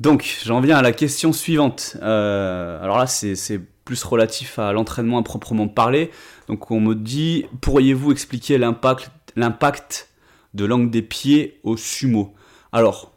Donc 0.01 0.41
j'en 0.45 0.61
viens 0.61 0.79
à 0.79 0.83
la 0.83 0.93
question 0.93 1.33
suivante. 1.33 1.97
Euh, 2.03 2.83
alors 2.83 2.99
là, 2.99 3.07
c'est 3.07 3.61
plus 3.85 4.03
relatif 4.05 4.59
à 4.59 4.73
l'entraînement 4.73 5.19
à 5.19 5.23
proprement 5.23 5.69
parler. 5.69 6.11
Donc 6.49 6.71
on 6.71 6.81
me 6.81 6.95
dit, 6.95 7.45
pourriez-vous 7.61 8.11
expliquer 8.11 8.59
l'impact 8.59 10.09
de 10.55 10.65
l'angle 10.65 10.91
des 10.91 11.03
pieds 11.03 11.61
au 11.63 11.77
sumo? 11.77 12.35
Alors, 12.73 13.13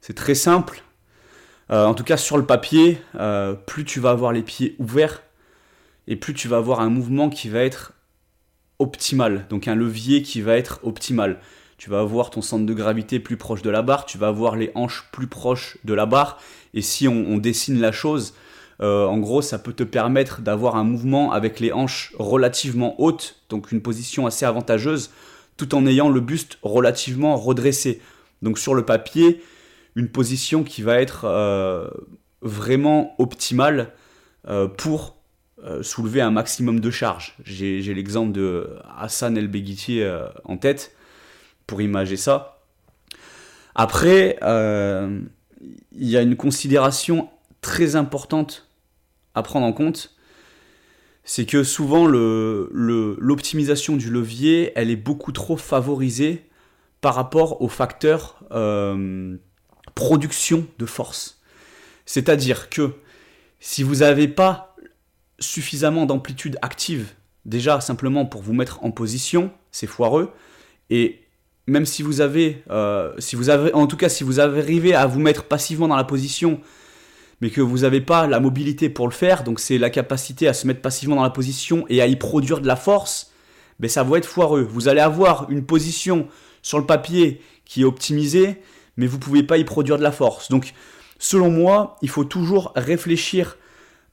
c'est 0.00 0.14
très 0.14 0.36
simple. 0.36 0.84
Euh, 1.70 1.86
en 1.86 1.94
tout 1.94 2.04
cas 2.04 2.16
sur 2.16 2.36
le 2.36 2.44
papier, 2.44 2.98
plus 3.66 3.84
tu 3.84 4.00
vas 4.00 4.10
avoir 4.10 4.32
les 4.32 4.42
pieds 4.42 4.76
ouverts, 4.78 5.22
et 6.06 6.16
plus 6.16 6.34
tu 6.34 6.48
vas 6.48 6.58
avoir 6.58 6.80
un 6.80 6.90
mouvement 6.90 7.30
qui 7.30 7.48
va 7.48 7.60
être 7.60 7.92
optimal, 8.78 9.46
donc 9.48 9.68
un 9.68 9.74
levier 9.74 10.22
qui 10.22 10.40
va 10.40 10.56
être 10.56 10.80
optimal. 10.82 11.38
Tu 11.78 11.90
vas 11.90 12.00
avoir 12.00 12.30
ton 12.30 12.42
centre 12.42 12.66
de 12.66 12.74
gravité 12.74 13.18
plus 13.20 13.36
proche 13.36 13.62
de 13.62 13.70
la 13.70 13.82
barre, 13.82 14.06
tu 14.06 14.18
vas 14.18 14.28
avoir 14.28 14.56
les 14.56 14.70
hanches 14.74 15.08
plus 15.12 15.26
proches 15.26 15.78
de 15.84 15.94
la 15.94 16.06
barre, 16.06 16.38
et 16.72 16.82
si 16.82 17.08
on, 17.08 17.38
dessine 17.38 17.80
la 17.80 17.92
chose, 17.92 18.34
euh, 18.80 19.06
en 19.06 19.18
gros, 19.18 19.42
ça 19.42 19.58
peut 19.58 19.72
te 19.72 19.82
permettre 19.82 20.40
d'avoir 20.40 20.76
un 20.76 20.84
mouvement 20.84 21.32
avec 21.32 21.60
les 21.60 21.72
hanches 21.72 22.12
relativement 22.18 23.00
hautes, 23.00 23.36
donc 23.48 23.72
une 23.72 23.82
position 23.82 24.26
assez 24.26 24.44
avantageuse, 24.44 25.10
tout 25.56 25.74
en 25.74 25.86
ayant 25.86 26.08
le 26.08 26.20
buste 26.20 26.58
relativement 26.62 27.36
redressé. 27.36 28.00
Donc 28.42 28.58
sur 28.58 28.74
le 28.74 28.84
papier, 28.84 29.40
une 29.96 30.08
position 30.08 30.64
qui 30.64 30.82
va 30.82 31.00
être 31.00 31.24
euh, 31.24 31.88
vraiment 32.42 33.14
optimale 33.18 33.92
euh, 34.48 34.66
pour 34.68 35.16
euh, 35.62 35.82
soulever 35.82 36.20
un 36.20 36.30
maximum 36.30 36.80
de 36.80 36.90
charge. 36.90 37.36
J'ai 37.44 37.94
l'exemple 37.94 38.32
de 38.32 38.76
Hassan 38.98 39.36
El 39.36 39.48
Beghiti 39.48 40.02
en 40.44 40.56
tête 40.56 40.94
pour 41.66 41.80
imager 41.80 42.16
ça. 42.16 42.62
Après, 43.74 44.38
il 44.42 46.08
y 46.08 46.16
a 46.16 46.22
une 46.22 46.36
considération 46.36 47.30
très 47.60 47.96
importante 47.96 48.68
à 49.34 49.42
prendre 49.42 49.66
en 49.66 49.72
compte, 49.72 50.14
c'est 51.24 51.46
que 51.46 51.64
souvent 51.64 52.06
l'optimisation 52.06 53.96
du 53.96 54.10
levier, 54.10 54.72
elle 54.76 54.90
est 54.90 54.96
beaucoup 54.96 55.32
trop 55.32 55.56
favorisée 55.56 56.44
par 57.00 57.14
rapport 57.14 57.62
au 57.62 57.68
facteur 57.68 58.44
production 59.94 60.66
de 60.78 60.86
force. 60.86 61.40
C'est-à-dire 62.06 62.70
que 62.70 62.94
si 63.60 63.82
vous 63.82 63.96
n'avez 63.96 64.28
pas 64.28 64.76
suffisamment 65.38 66.06
d'amplitude 66.06 66.58
active, 66.62 67.08
déjà 67.44 67.80
simplement 67.80 68.26
pour 68.26 68.42
vous 68.42 68.52
mettre 68.52 68.82
en 68.84 68.90
position, 68.90 69.50
c'est 69.70 69.86
foireux. 69.86 70.32
Et 70.90 71.20
même 71.66 71.86
si 71.86 72.02
vous 72.02 72.20
avez, 72.20 72.62
euh, 72.70 73.12
si 73.18 73.36
vous 73.36 73.50
avez, 73.50 73.72
en 73.72 73.86
tout 73.86 73.96
cas, 73.96 74.08
si 74.08 74.24
vous 74.24 74.40
arrivez 74.40 74.94
à 74.94 75.06
vous 75.06 75.20
mettre 75.20 75.44
passivement 75.44 75.88
dans 75.88 75.96
la 75.96 76.04
position, 76.04 76.60
mais 77.40 77.50
que 77.50 77.60
vous 77.60 77.78
n'avez 77.78 78.00
pas 78.00 78.26
la 78.26 78.40
mobilité 78.40 78.88
pour 78.88 79.08
le 79.08 79.12
faire, 79.12 79.44
donc 79.44 79.60
c'est 79.60 79.78
la 79.78 79.90
capacité 79.90 80.46
à 80.48 80.54
se 80.54 80.66
mettre 80.66 80.80
passivement 80.80 81.16
dans 81.16 81.22
la 81.22 81.30
position 81.30 81.84
et 81.88 82.00
à 82.00 82.06
y 82.06 82.16
produire 82.16 82.60
de 82.60 82.66
la 82.66 82.76
force, 82.76 83.32
ben 83.80 83.88
ça 83.88 84.02
va 84.02 84.18
être 84.18 84.26
foireux. 84.28 84.62
Vous 84.62 84.88
allez 84.88 85.00
avoir 85.00 85.50
une 85.50 85.64
position 85.64 86.28
sur 86.62 86.78
le 86.78 86.86
papier 86.86 87.40
qui 87.64 87.82
est 87.82 87.84
optimisée, 87.84 88.62
mais 88.96 89.06
vous 89.06 89.18
pouvez 89.18 89.42
pas 89.42 89.58
y 89.58 89.64
produire 89.64 89.98
de 89.98 90.02
la 90.02 90.12
force. 90.12 90.50
Donc, 90.50 90.74
selon 91.18 91.50
moi, 91.50 91.96
il 92.02 92.08
faut 92.08 92.24
toujours 92.24 92.72
réfléchir 92.76 93.56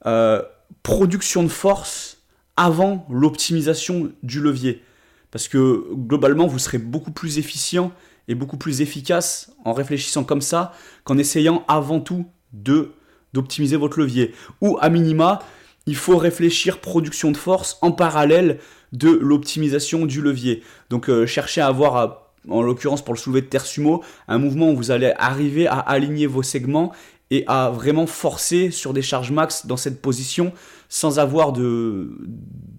euh, 0.06 0.42
production 0.82 1.42
de 1.42 1.48
force 1.48 2.18
avant 2.56 3.06
l'optimisation 3.10 4.12
du 4.22 4.40
levier. 4.40 4.82
Parce 5.30 5.48
que 5.48 5.86
globalement, 5.94 6.46
vous 6.46 6.58
serez 6.58 6.78
beaucoup 6.78 7.12
plus 7.12 7.38
efficient 7.38 7.92
et 8.28 8.34
beaucoup 8.34 8.56
plus 8.56 8.80
efficace 8.80 9.52
en 9.64 9.72
réfléchissant 9.72 10.24
comme 10.24 10.42
ça 10.42 10.72
qu'en 11.04 11.18
essayant 11.18 11.64
avant 11.68 12.00
tout 12.00 12.26
de 12.52 12.92
d'optimiser 13.32 13.76
votre 13.76 13.98
levier. 13.98 14.34
Ou 14.60 14.76
à 14.82 14.90
minima, 14.90 15.38
il 15.86 15.96
faut 15.96 16.18
réfléchir 16.18 16.80
production 16.80 17.30
de 17.30 17.36
force 17.36 17.78
en 17.80 17.90
parallèle 17.90 18.58
de 18.92 19.08
l'optimisation 19.08 20.04
du 20.04 20.20
levier. 20.20 20.62
Donc 20.90 21.08
euh, 21.08 21.26
chercher 21.26 21.62
à 21.62 21.66
avoir, 21.66 22.21
en 22.48 22.62
l'occurrence 22.62 23.04
pour 23.04 23.14
le 23.14 23.18
soulevé 23.18 23.42
de 23.42 23.46
terre 23.46 23.66
sumo, 23.66 24.02
un 24.28 24.38
mouvement 24.38 24.70
où 24.70 24.76
vous 24.76 24.90
allez 24.90 25.12
arriver 25.18 25.66
à 25.66 25.78
aligner 25.78 26.26
vos 26.26 26.42
segments 26.42 26.92
et 27.30 27.44
à 27.46 27.70
vraiment 27.70 28.06
forcer 28.06 28.70
sur 28.70 28.92
des 28.92 29.00
charges 29.00 29.30
max 29.30 29.66
dans 29.66 29.78
cette 29.78 30.02
position 30.02 30.52
sans 30.90 31.18
avoir 31.18 31.52
de, 31.52 32.10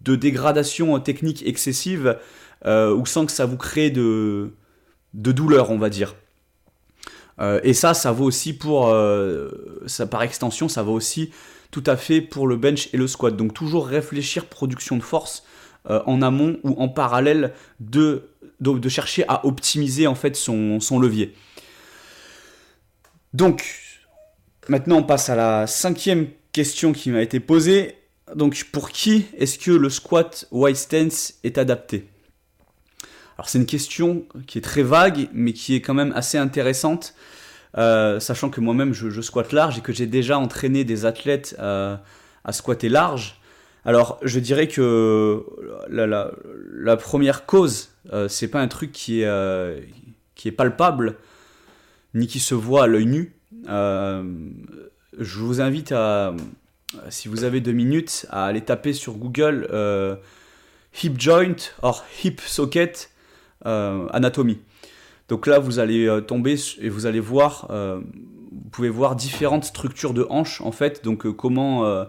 dégradation 0.06 1.00
technique 1.00 1.44
excessive 1.48 2.20
euh, 2.66 2.94
ou 2.94 3.08
sans 3.08 3.26
que 3.26 3.32
ça 3.32 3.48
vous 3.48 3.58
crée 3.58 3.90
de, 3.90 4.52
douleur, 5.14 5.72
on 5.72 5.80
va 5.80 5.90
dire. 5.90 6.16
Euh, 7.42 7.60
et 7.64 7.74
ça, 7.74 7.96
ça 7.96 8.12
vaut 8.12 8.26
aussi 8.26 8.54
pour, 8.54 8.90
euh, 8.90 9.50
par 10.12 10.22
extension, 10.22 10.70
ça 10.70 10.84
vaut 10.84 10.94
aussi 10.94 11.32
tout 11.72 11.84
à 11.88 11.98
fait 11.98 12.22
pour 12.22 12.46
le 12.46 12.56
bench 12.56 12.90
et 12.94 12.98
le 12.98 13.08
squat. 13.08 13.36
Donc 13.36 13.56
toujours 13.56 13.88
réfléchir 13.88 14.46
production 14.46 14.98
de 14.98 15.04
force 15.04 15.44
en 15.90 16.22
amont 16.22 16.60
ou 16.64 16.80
en 16.80 16.88
parallèle 16.88 17.54
de, 17.82 18.30
de, 18.60 18.90
chercher 18.90 19.26
à 19.28 19.46
optimiser 19.46 20.08
en 20.08 20.16
fait 20.16 20.36
son, 20.36 20.80
son 20.80 21.00
levier. 21.00 21.34
Donc 23.34 23.84
Maintenant, 24.70 24.98
on 24.98 25.04
passe 25.04 25.30
à 25.30 25.36
la 25.36 25.68
cinquième 25.68 26.28
question 26.54 26.94
qui 26.94 27.12
m'a 27.12 27.22
été 27.22 27.40
posée. 27.40 27.98
Donc, 28.34 28.66
pour 28.72 28.92
qui 28.92 29.26
est-ce 29.38 29.60
que 29.60 29.72
le 29.72 29.90
squat 29.90 30.48
wide 30.52 30.78
stance 30.78 31.34
est 31.44 31.58
adapté? 31.58 32.08
Alors, 33.38 33.50
c'est 33.50 33.58
une 33.58 33.66
question 33.66 34.26
qui 34.48 34.60
est 34.60 34.62
très 34.62 34.84
vague, 34.84 35.28
mais 35.34 35.52
qui 35.52 35.76
est 35.76 35.82
quand 35.82 35.94
même 35.94 36.14
assez 36.16 36.38
intéressante, 36.38 37.14
euh, 37.78 38.22
sachant 38.22 38.50
que 38.50 38.62
moi-même, 38.62 38.94
je, 38.94 39.20
squatte 39.20 39.52
large 39.52 39.80
et 39.80 39.82
que 39.82 39.92
j'ai 39.92 40.06
déjà 40.06 40.38
entraîné 40.38 40.86
des 40.86 41.06
athlètes 41.06 41.58
euh, 41.60 41.98
à 42.46 42.54
squatter 42.54 42.88
large. 42.88 43.42
Alors, 43.84 44.18
je 44.22 44.40
dirais 44.40 44.70
que 44.70 45.44
la, 45.90 46.96
première 46.96 47.46
cause, 47.46 47.90
c'est 48.28 48.48
pas 48.48 48.62
un 48.62 48.68
truc 48.68 48.92
qui 48.92 49.22
est, 49.22 49.88
qui 50.36 50.48
est 50.48 50.52
palpable, 50.52 51.18
ni 52.14 52.28
qui 52.28 52.40
se 52.40 52.56
voit 52.56 52.84
à 52.84 52.88
l'œil 52.88 53.06
nu. 53.06 53.36
Euh, 53.70 54.24
je 55.18 55.40
vous 55.40 55.62
invite 55.62 55.92
à, 55.92 56.36
si 57.10 57.28
vous 57.28 57.44
avez 57.44 57.62
deux 57.62 57.72
minutes, 57.72 58.26
à 58.30 58.46
aller 58.46 58.62
taper 58.62 58.94
sur 58.94 59.14
Google 59.14 59.68
euh, 59.72 60.16
hip 61.04 61.14
joint 61.18 61.56
or 61.82 62.04
hip 62.24 62.40
socket 62.46 63.12
euh, 63.66 64.08
anatomie. 64.10 64.60
Donc 65.30 65.48
là, 65.48 65.60
vous 65.60 65.80
allez 65.80 66.20
tomber 66.28 66.56
et 66.80 66.90
vous 66.90 67.06
allez 67.06 67.22
voir, 67.22 67.68
vous 67.72 68.70
pouvez 68.72 68.90
voir 68.90 69.16
différentes 69.16 69.64
structures 69.64 70.14
de 70.14 70.28
hanches 70.30 70.62
en 70.62 70.72
fait. 70.72 71.04
Donc 71.04 71.32
comment, 71.32 72.06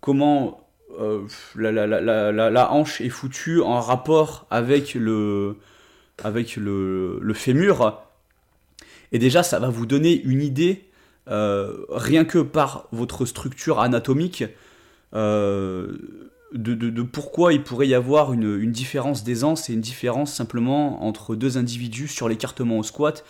comment 0.00 0.65
la, 1.56 1.70
la, 2.50 2.72
hanche 2.72 3.00
est 3.00 3.08
foutue 3.08 3.60
en 3.60 3.80
rapport 3.80 4.46
avec 4.50 4.94
le, 4.94 5.56
avec 6.22 6.56
le 6.56 7.32
fémur. 7.34 8.06
Et 9.12 9.18
déjà, 9.18 9.42
ça 9.42 9.58
va 9.58 9.68
vous 9.68 9.86
donner 9.86 10.20
une 10.22 10.42
idée, 10.42 10.84
euh, 11.28 11.84
rien 11.90 12.24
que 12.24 12.38
par 12.38 12.88
votre 12.92 13.24
structure 13.24 13.80
anatomique, 13.80 14.44
euh, 15.14 15.96
de, 16.52 17.02
pourquoi 17.02 17.52
il 17.52 17.62
pourrait 17.62 17.88
y 17.88 17.94
avoir 17.94 18.32
une, 18.32 18.70
différence 18.70 19.24
d'aisance 19.24 19.68
et 19.68 19.72
une 19.72 19.80
différence 19.80 20.32
simplement 20.32 21.04
entre 21.04 21.34
deux 21.34 21.58
individus 21.58 22.08
sur 22.08 22.28
l'écartement 22.28 22.78
au 22.78 22.82
squat 22.82 23.24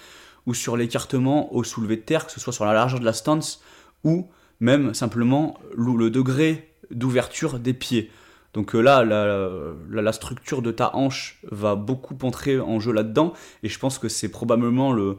ou 0.46 0.54
sur 0.54 0.76
l'écartement 0.76 1.54
au 1.54 1.64
soulevé 1.64 1.96
de 1.96 2.02
terre, 2.02 2.26
que 2.26 2.32
ce 2.32 2.40
soit 2.40 2.52
sur 2.52 2.64
la 2.64 2.72
largeur 2.72 3.00
de 3.00 3.04
la 3.04 3.12
stance 3.12 3.62
ou 4.04 4.28
même 4.60 4.94
simplement 4.94 5.58
le 5.74 6.10
degré 6.10 6.72
d'ouverture 6.90 7.58
des 7.58 7.74
pieds. 7.74 8.10
Donc 8.56 8.74
euh, 8.74 8.80
là, 8.80 9.04
la, 9.04 10.12
structure 10.12 10.62
de 10.62 10.70
ta 10.70 10.96
hanche 10.96 11.38
va 11.50 11.74
beaucoup 11.74 12.16
entrer 12.22 12.58
en 12.58 12.80
jeu 12.80 12.90
là-dedans, 12.90 13.34
et 13.62 13.68
je 13.68 13.78
pense 13.78 13.98
que 13.98 14.08
c'est 14.08 14.30
probablement 14.30 14.94
le, 14.94 15.18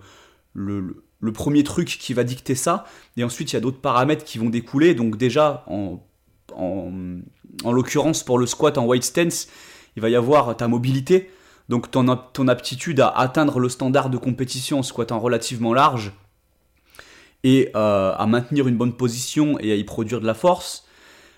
premier 1.34 1.64
truc 1.64 1.88
qui 1.88 2.16
va 2.16 2.24
dicter 2.24 2.56
ça. 2.56 2.86
Et 3.16 3.24
ensuite, 3.24 3.52
il 3.52 3.56
y 3.56 3.58
a 3.58 3.62
d'autres 3.62 3.80
paramètres 3.80 4.26
qui 4.26 4.40
vont 4.40 4.50
découler. 4.50 4.96
Donc 4.96 5.18
déjà, 5.18 5.66
en 5.68 6.02
l'occurrence 7.64 8.24
pour 8.24 8.40
le 8.40 8.48
squat 8.48 8.78
en 8.80 8.86
white 8.86 9.04
stance, 9.04 9.48
il 9.96 10.02
va 10.02 10.10
y 10.10 10.16
avoir 10.16 10.58
ta 10.58 10.68
mobilité, 10.68 11.30
donc 11.70 11.92
ton, 11.92 12.18
ton 12.34 12.48
aptitude 12.48 13.00
à 13.02 13.10
atteindre 13.10 13.60
le 13.60 13.70
standard 13.70 14.10
de 14.10 14.18
compétition 14.18 14.80
en 14.80 14.84
squattant 14.84 15.20
relativement 15.20 15.76
large 15.76 16.12
et 17.44 17.70
euh, 17.76 18.14
à 18.16 18.26
maintenir 18.28 18.68
une 18.68 18.78
bonne 18.78 18.94
position 18.94 19.60
et 19.60 19.72
à 19.72 19.76
y 19.76 19.84
produire 19.84 20.22
de 20.22 20.26
la 20.26 20.34
force. 20.34 20.86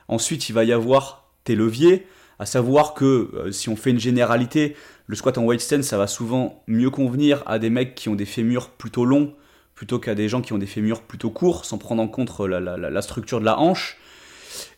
Ensuite, 0.08 0.50
il 0.50 0.54
va 0.54 0.64
y 0.64 0.72
avoir 0.72 1.30
tes 1.44 1.56
leviers, 1.56 2.08
à 2.40 2.46
savoir 2.46 2.94
que 2.94 3.30
euh, 3.34 3.52
si 3.52 3.70
on 3.70 3.76
fait 3.76 3.92
une 3.92 4.00
généralité, 4.00 4.76
le 5.08 5.16
squat 5.16 5.38
en 5.38 5.44
white 5.44 5.62
stance, 5.62 5.86
ça 5.86 5.98
va 5.98 6.08
souvent 6.08 6.64
mieux 6.68 6.90
convenir 6.90 7.44
à 7.46 7.60
des 7.60 7.70
mecs 7.70 7.96
qui 7.96 8.10
ont 8.10 8.16
des 8.16 8.26
fémurs 8.26 8.70
plutôt 8.70 9.06
longs 9.06 9.34
plutôt 9.80 9.98
qu'à 9.98 10.14
des 10.14 10.28
gens 10.28 10.42
qui 10.42 10.52
ont 10.52 10.58
des 10.58 10.66
fémurs 10.66 11.02
plutôt 11.04 11.30
courts, 11.30 11.64
sans 11.64 11.78
prendre 11.78 12.04
en 12.04 12.10
compte 12.10 12.38
la, 12.42 13.02
structure 13.02 13.40
de 13.40 13.46
la 13.46 13.58
hanche. 13.58 13.96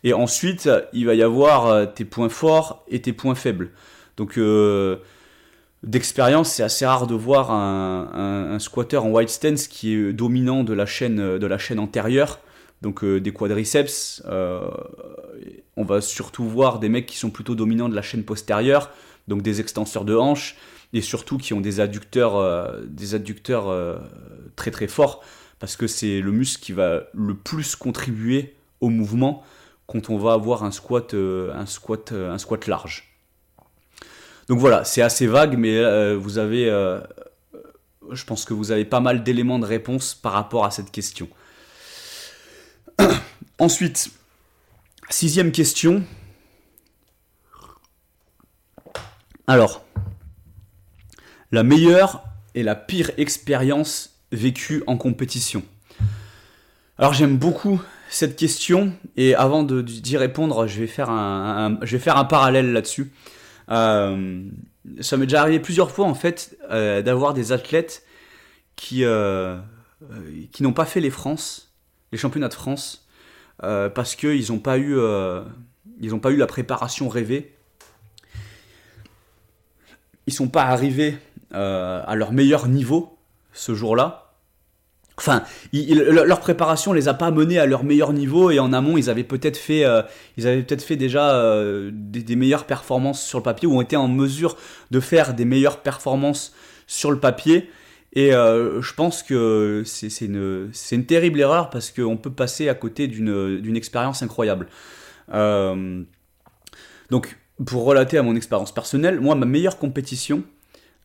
Et 0.04 0.14
ensuite, 0.14 0.70
il 0.94 1.08
va 1.08 1.16
y 1.16 1.24
avoir 1.24 1.66
euh, 1.66 1.86
tes 1.88 2.06
points 2.06 2.30
forts 2.30 2.86
et 2.88 3.02
tes 3.02 3.12
points 3.12 3.34
faibles. 3.34 3.72
Donc, 4.16 4.38
d'expérience, 5.84 6.52
c'est 6.54 6.64
assez 6.64 6.86
rare 6.86 7.08
de 7.08 7.16
voir 7.16 7.52
un, 7.52 8.60
squatter 8.60 8.98
en 8.98 9.10
white 9.10 9.30
stance 9.30 9.68
qui 9.68 9.94
est 9.94 10.14
dominant 10.14 10.64
de 10.64 10.74
la 10.74 10.86
chaîne, 10.86 11.38
de 11.38 11.48
la 11.48 11.58
chaîne 11.58 11.80
antérieure, 11.80 12.40
donc 12.82 13.04
euh, 13.04 13.20
des 13.20 13.32
quadriceps. 13.32 14.22
Euh, 14.26 14.70
on 15.78 15.84
va 15.84 16.02
surtout 16.02 16.46
voir 16.46 16.80
des 16.80 16.90
mecs 16.90 17.06
qui 17.06 17.18
sont 17.18 17.30
plutôt 17.30 17.56
dominants 17.56 17.90
de 17.90 17.96
la 17.96 18.02
chaîne 18.02 18.24
postérieure, 18.24 18.92
donc 19.28 19.42
des 19.42 19.62
extenseurs 19.62 20.06
de 20.06 20.16
hanches, 20.16 20.56
et 20.94 21.02
surtout 21.02 21.38
qui 21.38 21.54
ont 21.54 21.62
des 21.62 21.80
adducteurs, 21.80 22.36
euh, 22.36 22.82
des 22.86 23.16
adducteurs 23.16 24.00
très 24.56 24.72
très 24.72 24.88
forts, 24.88 25.24
parce 25.60 25.76
que 25.76 25.88
c'est 25.88 26.22
le 26.22 26.32
muscle 26.32 26.62
qui 26.62 26.74
va 26.74 27.04
le 27.14 27.36
plus 27.36 27.76
contribuer 27.76 28.56
au 28.82 28.90
mouvement 28.90 29.44
quand 29.88 30.10
on 30.10 30.18
va 30.18 30.34
avoir 30.34 30.64
un 30.64 30.72
squat, 30.72 31.14
un 31.14 31.66
squat, 31.66 32.12
un 32.12 32.38
squat 32.38 32.68
large. 32.68 33.11
Donc 34.52 34.60
voilà, 34.60 34.84
c'est 34.84 35.02
assez 35.02 35.28
vague, 35.28 35.58
mais 35.58 35.78
euh, 35.78 36.18
vous 36.18 36.38
avez, 36.38 36.70
euh, 36.70 37.00
je 38.12 38.26
pense 38.26 38.44
que 38.44 38.54
vous 38.54 38.74
avez 38.74 38.84
pas 38.84 39.00
mal 39.00 39.24
d'éléments 39.24 39.60
de 39.60 39.66
réponse 39.66 40.14
par 40.14 40.34
rapport 40.34 40.66
à 40.66 40.72
cette 40.72 40.92
question. 40.92 41.30
Ensuite, 43.60 44.12
sixième 45.10 45.54
question. 45.54 46.04
Alors, 49.48 49.86
la 51.54 51.64
meilleure 51.64 52.22
et 52.54 52.64
la 52.64 52.76
pire 52.76 53.12
expérience 53.16 54.18
vécue 54.34 54.84
en 54.86 54.98
compétition. 54.98 55.64
Alors 56.98 57.14
j'aime 57.14 57.38
beaucoup 57.38 57.82
cette 58.10 58.36
question 58.36 58.92
et 59.16 59.34
avant 59.34 59.64
d'y 59.64 60.18
répondre, 60.18 60.68
je 60.68 60.82
vais 60.82 60.88
faire 60.88 61.08
je 61.08 61.92
vais 61.96 62.04
faire 62.04 62.18
un 62.18 62.26
parallèle 62.26 62.74
là-dessus. 62.74 63.14
Euh, 63.70 64.50
ça 65.00 65.18
m'est 65.18 65.26
déjà 65.26 65.42
arrivé 65.42 65.60
plusieurs 65.60 65.92
fois 65.92 66.06
en 66.06 66.14
fait 66.14 66.58
euh, 66.70 67.02
d'avoir 67.02 67.34
des 67.34 67.52
athlètes 67.52 68.06
qui, 68.76 69.04
euh, 69.04 69.58
qui 70.52 70.64
n'ont 70.64 70.74
pas 70.74 70.86
fait 70.86 71.00
les 71.00 71.12
France, 71.12 71.74
les 72.12 72.18
championnats 72.18 72.50
de 72.50 72.54
France, 72.54 73.08
parce 73.60 74.16
qu'ils 74.16 74.52
n'ont 74.52 74.60
pas 74.60 74.80
eu 74.80 74.98
ils 76.00 76.20
pas 76.20 76.32
eu 76.32 76.38
la 76.38 76.48
préparation 76.48 77.10
rêvée. 77.10 77.56
Ils 80.26 80.34
sont 80.34 80.48
pas 80.48 80.64
arrivés 80.64 81.18
à 81.52 82.16
leur 82.16 82.32
meilleur 82.32 82.68
niveau 82.68 83.20
ce 83.54 83.76
jour-là. 83.76 84.21
Enfin, 85.18 85.44
leur 85.74 86.40
préparation 86.40 86.94
les 86.94 87.08
a 87.08 87.14
pas 87.14 87.32
menés 87.32 87.60
à 87.60 87.66
leur 87.66 87.84
meilleur 87.84 88.14
niveau 88.14 88.50
et 88.50 88.60
en 88.60 88.74
amont 88.74 88.98
ils 88.98 89.10
avaient 89.10 89.24
peut-être 89.24 89.58
fait, 89.58 89.84
euh, 89.84 90.02
ils 90.38 90.48
avaient 90.48 90.64
peut-être 90.64 90.82
fait 90.82 90.96
déjà 90.96 91.36
euh, 91.36 91.92
des, 91.94 92.36
meilleures 92.36 92.66
performances 92.66 93.24
sur 93.24 93.38
le 93.38 93.44
papier 93.44 93.68
ou 93.68 93.78
ont 93.78 93.82
été 93.82 93.96
en 93.96 94.08
mesure 94.08 94.58
de 94.90 95.00
faire 95.00 95.34
des 95.34 95.46
meilleures 95.46 95.82
performances 95.82 96.54
sur 96.88 97.12
le 97.12 97.20
papier. 97.20 97.70
Et 98.14 98.34
euh, 98.34 98.82
je 98.82 98.94
pense 98.94 99.22
que 99.22 99.84
c'est 99.86 100.26
une, 100.26 100.72
terrible 101.06 101.40
erreur 101.40 101.70
parce 101.70 101.92
qu'on 101.92 102.18
peut 102.18 102.32
passer 102.32 102.68
à 102.68 102.74
côté 102.74 103.08
d'une 103.08 103.76
expérience 103.76 104.24
incroyable. 104.24 104.68
donc, 105.30 107.38
pour 107.64 107.84
relater 107.84 108.18
à 108.18 108.24
mon 108.24 108.36
expérience 108.36 108.74
personnelle, 108.74 109.20
moi 109.20 109.36
ma 109.36 109.46
meilleure 109.46 109.78
compétition, 109.78 110.44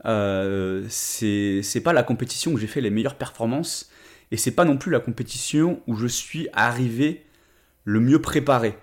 c'est 0.05 1.83
pas 1.85 1.93
la 1.93 2.03
compétition 2.03 2.53
où 2.53 2.57
j'ai 2.57 2.67
fait 2.67 2.81
les 2.81 2.91
meilleures 2.91 3.17
performances 3.17 3.91
et 4.31 4.37
c'est 4.37 4.51
pas 4.51 4.65
non 4.65 4.77
plus 4.77 4.91
la 4.91 5.01
compétition 5.01 5.81
où 5.87 5.97
je 5.97 6.07
suis 6.07 6.49
arrivé 6.53 7.25
le 7.85 8.01
mieux 8.01 8.21
préparé. 8.21 8.77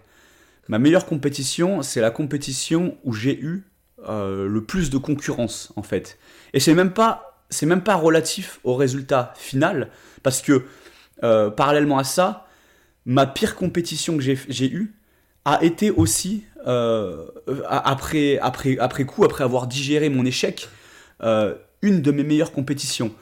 Ma 0.70 0.80
meilleure 0.80 1.06
compétition, 1.06 1.82
c'est 1.82 2.00
la 2.00 2.12
compétition 2.12 2.98
où 3.04 3.14
j'ai 3.14 3.38
eu 3.40 3.66
euh, 4.08 4.48
le 4.48 4.64
plus 4.64 4.90
de 4.90 4.98
concurrence 4.98 5.74
en 5.76 5.84
fait. 5.84 6.18
Et 6.54 6.60
c'est 6.60 6.74
même 6.74 6.92
pas, 6.92 7.44
c'est 7.50 7.66
même 7.66 7.84
pas 7.84 7.96
relatif 7.96 8.60
au 8.64 8.76
résultat 8.76 9.34
final, 9.36 9.90
parce 10.24 10.42
que 10.42 10.64
euh, 11.24 11.50
parallèlement 11.50 11.98
à 11.98 12.04
ça, 12.04 12.48
ma 13.06 13.28
pire 13.28 13.56
compétition 13.56 14.18
que 14.18 14.24
j'ai 14.24 14.72
eue 14.72 14.94
a 15.46 15.64
été 15.64 15.92
aussi 15.92 16.46
euh, 16.66 17.28
après, 17.68 18.40
après, 18.40 18.78
après 18.78 19.04
coup, 19.04 19.26
après 19.26 19.44
avoir 19.44 19.68
digéré 19.68 20.08
mon 20.10 20.26
échec, 20.26 20.70
une 21.82 22.02
de 22.02 22.12
mes 22.12 22.24
meilleures 22.24 22.52
compétitions. 22.52 23.14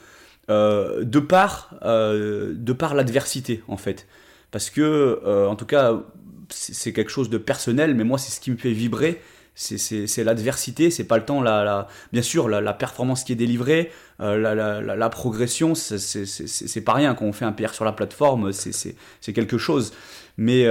Euh, 0.50 1.04
de 1.04 1.20
par, 1.20 1.76
euh, 1.84 2.52
par 2.76 2.94
l'adversité 2.94 3.62
en 3.68 3.76
fait. 3.76 4.08
Parce 4.50 4.70
que, 4.70 5.20
euh, 5.24 5.46
en 5.46 5.54
tout 5.54 5.66
cas, 5.66 6.00
c'est 6.48 6.92
quelque 6.92 7.12
chose 7.12 7.30
de 7.30 7.38
personnel, 7.38 7.94
mais 7.94 8.02
moi 8.02 8.18
c'est 8.18 8.32
ce 8.32 8.40
qui 8.40 8.50
me 8.50 8.56
fait 8.56 8.72
vibrer, 8.72 9.22
c'est 9.54 10.24
l'adversité, 10.24 10.90
c'est 10.90 11.04
pas 11.04 11.16
le 11.16 11.24
temps, 11.24 11.42
la, 11.42 11.86
bien 12.12 12.22
sûr 12.22 12.48
la, 12.48 12.72
performance 12.72 13.22
qui 13.22 13.32
est 13.32 13.36
délivrée, 13.36 13.92
la, 14.18 14.54
la, 14.54 15.08
progression, 15.10 15.74
c'est 15.74 16.80
pas 16.84 16.94
rien, 16.94 17.14
quand 17.14 17.26
on 17.26 17.32
fait 17.32 17.44
un 17.44 17.52
PR 17.52 17.72
sur 17.72 17.84
la 17.84 17.92
plateforme, 17.92 18.50
c'est 18.52 19.32
quelque 19.32 19.58
chose. 19.58 19.92
Mais 20.38 20.64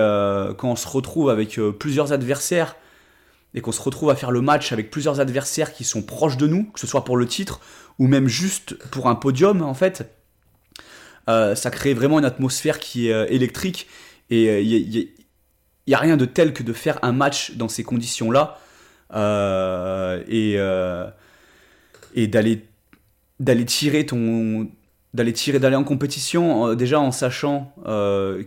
quand 0.57 0.71
on 0.71 0.75
se 0.75 0.87
retrouve 0.87 1.29
avec 1.29 1.59
plusieurs 1.79 2.11
adversaires, 2.11 2.75
et 3.53 3.61
qu'on 3.61 3.71
se 3.71 3.81
retrouve 3.81 4.09
à 4.09 4.15
faire 4.15 4.31
le 4.31 4.41
match 4.41 4.71
avec 4.71 4.89
plusieurs 4.91 5.19
adversaires 5.19 5.73
qui 5.73 5.83
sont 5.83 6.01
proches 6.01 6.37
de 6.37 6.47
nous, 6.47 6.65
que 6.71 6.79
ce 6.79 6.87
soit 6.87 7.03
pour 7.03 7.17
le 7.17 7.27
titre 7.27 7.59
ou 7.99 8.07
même 8.07 8.27
juste 8.27 8.75
pour 8.89 9.07
un 9.07 9.15
podium 9.15 9.61
en 9.61 9.73
fait, 9.73 10.09
euh, 11.29 11.55
ça 11.55 11.69
crée 11.69 11.93
vraiment 11.93 12.19
une 12.19 12.25
atmosphère 12.25 12.79
qui 12.79 13.09
est 13.09 13.13
euh, 13.13 13.25
électrique 13.29 13.87
et 14.29 14.61
il 14.61 14.97
euh, 14.97 15.05
n'y 15.87 15.93
a, 15.93 15.99
rien 15.99 16.17
de 16.17 16.25
tel 16.25 16.53
que 16.53 16.63
de 16.63 16.73
faire 16.73 16.97
un 17.03 17.11
match 17.11 17.51
dans 17.57 17.67
ces 17.67 17.83
conditions-là 17.83 18.57
et, 20.27 20.55
et 22.15 22.27
d'aller 22.27 22.65
d'aller 23.41 23.65
tirer 23.65 24.05
ton 24.05 24.69
d'aller 25.13 25.33
tirer 25.33 25.59
d'aller 25.59 25.75
en 25.75 25.83
compétition 25.83 26.75
déjà 26.75 27.01
en 27.01 27.11
sachant 27.11 27.75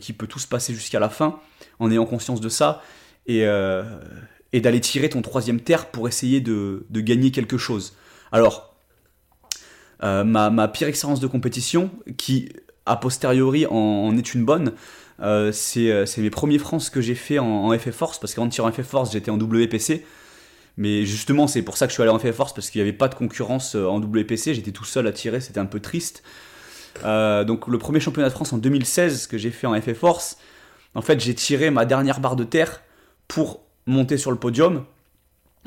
qu'il 0.01 0.17
peut 0.17 0.27
tout 0.27 0.39
se 0.39 0.49
passer 0.49 0.73
jusqu'à 0.73 1.01
la 1.01 1.11
fin 1.11 1.39
en 1.81 1.91
ayant 1.91 2.07
conscience 2.07 2.41
de 2.41 2.49
ça 2.49 2.83
et 3.27 3.45
et 4.55 4.61
d'aller 4.61 4.81
tirer 4.81 5.09
ton 5.09 5.21
troisième 5.21 5.61
terre 5.61 5.87
pour 5.87 6.07
essayer 6.07 6.41
de, 6.41 6.87
gagner 6.93 7.33
quelque 7.33 7.59
chose. 7.59 7.97
Alors, 8.31 8.77
euh, 10.05 10.23
ma, 10.23 10.69
pire 10.69 10.87
expérience 10.87 11.19
de 11.19 11.27
compétition, 11.27 11.91
qui 12.17 12.51
a 12.87 12.95
posteriori 12.95 13.67
en, 13.67 14.17
est 14.17 14.33
une 14.33 14.45
bonne, 14.45 14.75
euh, 15.21 15.51
euh, 15.77 16.07
c'est 16.07 16.21
mes 16.21 16.31
premiers 16.31 16.61
France 16.61 16.89
que 16.89 17.01
j'ai 17.01 17.17
fait 17.17 17.41
en, 17.41 17.67
en 17.67 17.77
FF 17.77 17.91
Force, 17.91 18.21
parce 18.21 18.33
qu'avant 18.33 18.47
de 18.47 18.53
tirer 18.53 18.69
en 18.69 18.71
FF 18.71 18.87
Force, 18.87 19.13
j'étais 19.13 19.33
en 19.33 19.39
WPC. 19.39 20.07
Mais 20.77 21.05
justement, 21.05 21.49
c'est 21.49 21.63
pour 21.63 21.77
ça 21.77 21.87
que 21.87 21.91
je 21.91 21.95
suis 21.95 22.03
allé 22.05 22.13
en 22.13 22.21
FF 22.21 22.31
Force, 22.31 22.55
parce 22.55 22.71
qu'il 22.71 22.81
n'y 22.81 22.89
avait 22.89 22.97
pas 22.97 23.09
de 23.09 23.17
concurrence 23.17 23.75
en 23.75 23.99
WPC, 23.99 24.55
j'étais 24.55 24.71
tout 24.71 24.85
seul 24.85 25.09
à 25.09 25.13
tirer, 25.13 25.41
c'était 25.41 25.59
un 25.59 25.67
peu 25.67 25.81
triste. 25.81 26.23
donc 27.03 27.67
le 27.67 27.79
premier 27.79 27.99
championnat 27.99 28.29
de 28.29 28.35
France 28.35 28.53
en 28.53 28.59
2016 28.59 29.27
que 29.27 29.37
j'ai 29.37 29.51
fait 29.51 29.67
en 29.67 29.75
FF 29.81 29.99
Force, 29.99 30.37
en 30.95 31.03
fait 31.03 31.19
j'ai 31.19 31.35
tiré 31.35 31.71
ma 31.71 31.85
dernière 31.87 32.21
barre 32.21 32.37
de 32.37 32.45
terre 32.45 32.83
pour 33.27 33.64
monter 33.87 34.17
sur 34.17 34.31
le 34.31 34.37
podium. 34.39 34.85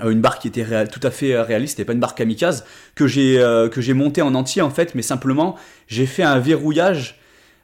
Euh, 0.04 0.12
une 0.12 0.22
barre 0.22 0.40
qui 0.40 0.48
était 0.48 0.88
tout 0.88 1.00
à 1.04 1.12
fait 1.12 1.34
euh, 1.34 1.44
réaliste, 1.44 1.78
c'était 1.78 1.86
pas 1.86 1.94
une 1.94 2.00
barre 2.00 2.16
kamikaze, 2.16 2.66
que 2.96 3.08
j'ai 3.08 3.40
euh, 3.40 3.68
que 3.68 3.82
j'ai 3.82 3.94
monté 3.94 4.22
en 4.22 4.36
entier 4.36 4.62
en 4.62 4.70
fait, 4.70 4.96
mais 4.96 5.02
simplement 5.02 5.56
j'ai 5.88 6.06
fait 6.06 6.24
un 6.24 6.40
verrouillage 6.40 7.20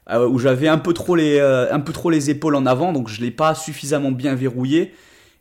où 0.10 0.38
j'avais 0.38 0.68
un 0.68 0.80
peu 0.80 0.94
trop 0.94 1.16
les 1.16 1.40
un 1.40 1.80
peu 1.80 1.94
trop 1.94 2.10
les 2.10 2.30
épaules 2.30 2.56
en 2.56 2.66
avant, 2.66 2.92
donc 2.92 3.08
je 3.08 3.22
l'ai 3.22 3.32
pas 3.32 3.56
suffisamment 3.56 4.12
bien 4.12 4.36
verrouillé 4.36 4.94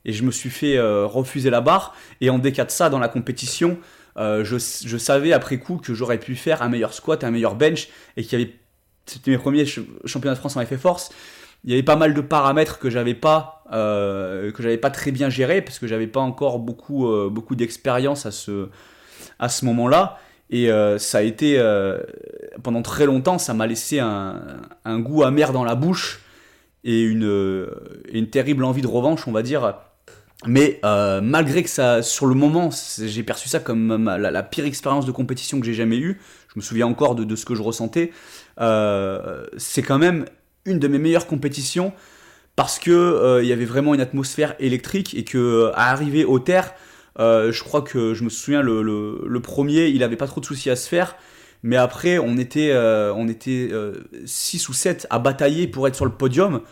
et 0.04 0.12
je 0.12 0.22
me 0.22 0.30
suis 0.30 0.50
fait 0.50 0.78
refuser 0.80 1.50
la 1.50 1.60
barre. 1.60 1.96
Et 2.20 2.30
en 2.30 2.38
décat 2.38 2.64
de 2.64 2.70
ça 2.70 2.88
dans 2.88 3.00
la 3.00 3.08
compétition, 3.08 3.76
je, 4.16 4.44
je, 4.44 4.96
savais 4.98 5.32
après 5.32 5.58
coup 5.58 5.78
que 5.78 5.94
j'aurais 5.94 6.18
pu 6.18 6.36
faire 6.36 6.62
un 6.62 6.68
meilleur 6.68 6.94
squat, 6.94 7.24
un 7.24 7.32
meilleur 7.32 7.56
bench 7.56 7.88
et 8.16 8.22
qu'il 8.22 8.40
avait 8.40 8.52
c'était 9.04 9.32
mes 9.32 9.38
premiers 9.38 9.64
championnats 10.04 10.34
de 10.34 10.38
France 10.38 10.56
en 10.56 10.64
FF 10.64 10.76
Force 10.76 11.10
il 11.64 11.70
y 11.70 11.74
avait 11.74 11.82
pas 11.82 11.96
mal 11.96 12.14
de 12.14 12.20
paramètres 12.20 12.78
que 12.78 12.90
j'avais 12.90 13.14
pas 13.14 13.64
euh, 13.72 14.52
que 14.52 14.62
j'avais 14.62 14.78
pas 14.78 14.90
très 14.90 15.12
bien 15.12 15.30
géré 15.30 15.62
parce 15.62 15.78
que 15.78 15.86
j'avais 15.86 16.06
pas 16.06 16.20
encore 16.20 16.58
beaucoup 16.58 17.08
euh, 17.08 17.30
beaucoup 17.30 17.54
d'expérience 17.54 18.26
à 18.26 18.30
ce 18.30 18.68
à 19.38 19.48
ce 19.48 19.64
moment-là. 19.64 20.18
Et 20.50 20.70
euh, 20.70 20.98
ça 20.98 21.18
a 21.18 21.22
été 21.22 21.58
pendant 22.62 22.82
très 22.82 23.06
longtemps 23.06 23.38
ça 23.38 23.54
m'a 23.54 23.66
laissé 23.66 24.00
un, 24.00 24.42
un, 24.84 24.98
goût 24.98 25.22
amer 25.22 25.52
dans 25.52 25.64
la 25.64 25.74
bouche 25.74 26.20
et 26.84 27.02
une, 27.02 27.66
une 28.12 28.28
terrible 28.28 28.64
envie 28.64 28.82
de 28.82 28.88
revanche, 28.88 29.26
on 29.26 29.32
va 29.32 29.42
dire. 29.42 29.76
Mais 30.44 30.80
malgré 30.82 31.62
que 31.62 31.70
ça, 31.70 32.02
sur 32.02 32.26
le 32.26 32.34
moment, 32.34 32.70
j'ai 32.98 33.22
perçu 33.22 33.48
ça 33.48 33.60
comme 33.60 34.04
la, 34.18 34.42
pire 34.42 34.66
expérience 34.66 35.06
de 35.06 35.12
compétition 35.12 35.60
que 35.60 35.64
j'ai 35.64 35.74
jamais 35.74 35.96
eue, 35.96 36.20
je 36.52 36.54
me 36.56 36.60
souviens 36.60 36.86
encore 36.86 37.14
de, 37.14 37.24
de 37.24 37.36
ce 37.36 37.46
que 37.46 37.54
je 37.54 37.62
ressentais, 37.62 38.12
c'est 38.58 39.82
quand 39.82 39.98
même 39.98 40.26
une 40.66 40.78
de 40.78 40.88
mes 40.88 40.98
meilleures 40.98 41.26
compétitions 41.26 41.92
parce 42.56 42.78
que 42.78 42.90
euh, 42.90 43.42
y 43.42 43.52
avait 43.52 43.64
vraiment 43.64 43.94
une 43.94 44.00
atmosphère 44.00 44.54
électrique 44.58 45.14
et 45.14 45.24
que 45.24 45.38
euh, 45.38 45.72
à 45.74 45.90
arriver 45.90 46.24
au 46.24 46.38
terre, 46.38 46.74
euh, 47.18 47.52
je 47.52 47.62
crois 47.62 47.82
que 47.82 48.14
je 48.14 48.24
me 48.24 48.30
souviens 48.30 48.62
le, 48.62 49.40
premier, 49.42 49.86
il 49.86 50.02
avait 50.02 50.16
pas 50.16 50.26
trop 50.26 50.40
de 50.40 50.46
soucis 50.46 50.70
à 50.70 50.76
se 50.76 50.88
faire. 50.88 51.16
Mais 51.62 51.76
après, 51.76 52.18
on 52.18 52.38
était, 52.38 52.74
on 52.74 53.28
était 53.28 53.70
6 54.24 54.68
ou 54.68 54.72
7 54.72 55.06
à 55.10 55.20
batailler 55.20 55.68
pour 55.68 55.86
être 55.86 55.94
sur 55.94 56.04
le 56.04 56.10
podium 56.10 56.62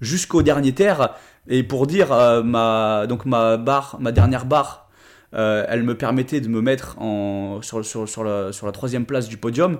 jusqu'au 0.00 0.42
dernier 0.42 0.72
terre. 0.72 1.16
Et 1.48 1.64
pour 1.64 1.88
dire, 1.88 2.10
ma, 2.44 3.08
donc 3.08 3.26
ma 3.26 3.56
barre, 3.56 3.96
ma 3.98 4.12
dernière 4.12 4.44
barre, 4.44 4.88
elle 5.32 5.82
me 5.82 5.94
permettait 5.96 6.40
de 6.40 6.48
me 6.48 6.60
mettre 6.60 6.96
sur, 7.62 8.24
la, 8.24 8.72
troisième 8.72 9.04
place 9.04 9.28
du 9.28 9.36
podium. 9.36 9.78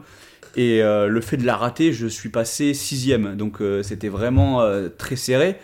Et 0.57 0.83
euh, 0.83 1.07
le 1.09 1.21
fait 1.21 1.37
de 1.37 1.47
la 1.47 1.57
rater, 1.57 1.93
je 1.93 2.07
suis 2.07 2.29
passé 2.29 2.75
sixième. 2.75 3.37
Donc 3.37 3.61
euh, 3.61 3.83
c'était 3.83 4.09
vraiment 4.09 4.63
euh, 4.63 4.89
très 4.89 5.17
serré. 5.17 5.57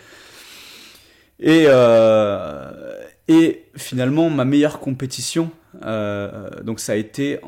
Et, 1.39 1.67
finalement, 3.75 4.29
ma 4.29 4.45
meilleure 4.45 4.79
compétition, 4.79 5.51
donc 6.63 6.79
ça 6.79 6.93
a, 6.93 6.95
été 6.95 7.39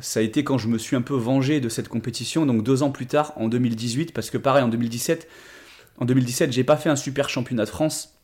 ça 0.00 0.20
a 0.20 0.22
été 0.22 0.44
quand 0.44 0.56
je 0.56 0.68
me 0.68 0.78
suis 0.78 0.96
un 0.96 1.02
peu 1.02 1.14
vengé 1.14 1.60
de 1.60 1.68
cette 1.68 1.88
compétition. 1.88 2.46
Donc 2.46 2.62
deux 2.62 2.82
ans 2.82 2.90
plus 2.90 3.06
tard, 3.06 3.32
en 3.36 3.48
2018, 3.48 4.14
parce 4.14 4.30
que 4.30 4.38
pareil, 4.38 4.62
en 4.62 4.68
2017, 4.68 5.28
en 5.98 6.06
2017, 6.06 6.52
j'ai 6.52 6.64
pas 6.64 6.76
fait 6.76 6.88
un 6.88 6.96
super 6.96 7.28
championnat 7.28 7.64
de 7.64 7.70
France, 7.70 8.14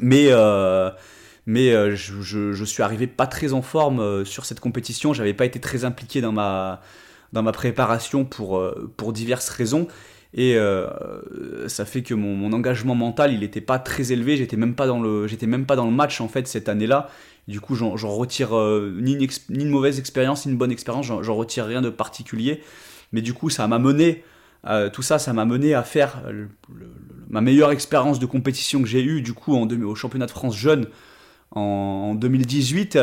mais 0.00 0.30
mais 1.48 1.72
je, 1.96 2.22
je, 2.22 2.52
je, 2.52 2.64
suis 2.64 2.84
arrivé 2.84 3.08
pas 3.08 3.26
très 3.26 3.52
en 3.52 3.62
forme 3.62 4.24
sur 4.24 4.44
cette 4.44 4.60
compétition. 4.60 5.12
J'avais 5.12 5.34
pas 5.34 5.46
été 5.46 5.58
très 5.58 5.84
impliqué 5.84 6.20
dans 6.20 6.30
ma 6.30 6.80
dans 7.32 7.42
ma 7.42 7.52
préparation 7.52 8.24
pour, 8.24 8.58
euh, 8.58 8.90
pour 8.96 9.12
diverses 9.12 9.48
raisons. 9.48 9.88
Et 10.34 10.56
euh, 10.56 11.68
ça 11.68 11.84
fait 11.84 12.02
que 12.02 12.14
mon, 12.14 12.52
engagement 12.52 12.94
mental, 12.94 13.32
il 13.32 13.40
n'était 13.40 13.62
pas 13.62 13.78
très 13.78 14.12
élevé. 14.12 14.36
J'étais 14.36 14.56
même 14.56 14.74
pas 14.74 14.86
dans 14.86 15.00
le, 15.00 15.26
j'étais 15.26 15.46
même 15.46 15.64
pas 15.64 15.76
dans 15.76 15.86
le 15.86 15.92
match 15.92 16.20
en 16.20 16.28
fait 16.28 16.46
cette 16.46 16.68
année-là. 16.68 17.08
Du 17.46 17.60
coup, 17.60 17.74
j'en 17.74 17.94
retire 17.94 18.54
euh, 18.56 18.94
ni, 19.00 19.16
une 19.48 19.70
mauvaise 19.70 19.98
expérience, 19.98 20.44
ni 20.44 20.52
une 20.52 20.58
bonne 20.58 20.70
expérience. 20.70 21.06
J'en 21.06 21.34
retire 21.34 21.64
rien 21.64 21.80
de 21.80 21.88
particulier. 21.88 22.62
Mais 23.12 23.22
du 23.22 23.32
coup, 23.32 23.48
ça 23.48 23.66
m'a 23.66 23.78
mené, 23.78 24.22
tout 24.92 25.00
ça, 25.00 25.18
ça 25.18 25.32
m'a 25.32 25.46
mené 25.46 25.72
à 25.72 25.82
faire 25.82 26.22
ma 27.30 27.40
meilleure 27.40 27.70
expérience 27.70 28.18
de 28.18 28.26
compétition 28.26 28.82
que 28.82 28.86
j'ai 28.86 29.02
eue. 29.02 29.22
Du 29.22 29.32
coup, 29.32 29.56
au 29.56 29.94
championnat 29.94 30.26
de 30.26 30.30
France 30.30 30.54
jeune 30.54 30.88
en, 31.52 31.60
en 32.10 32.14
2018, 32.14 32.98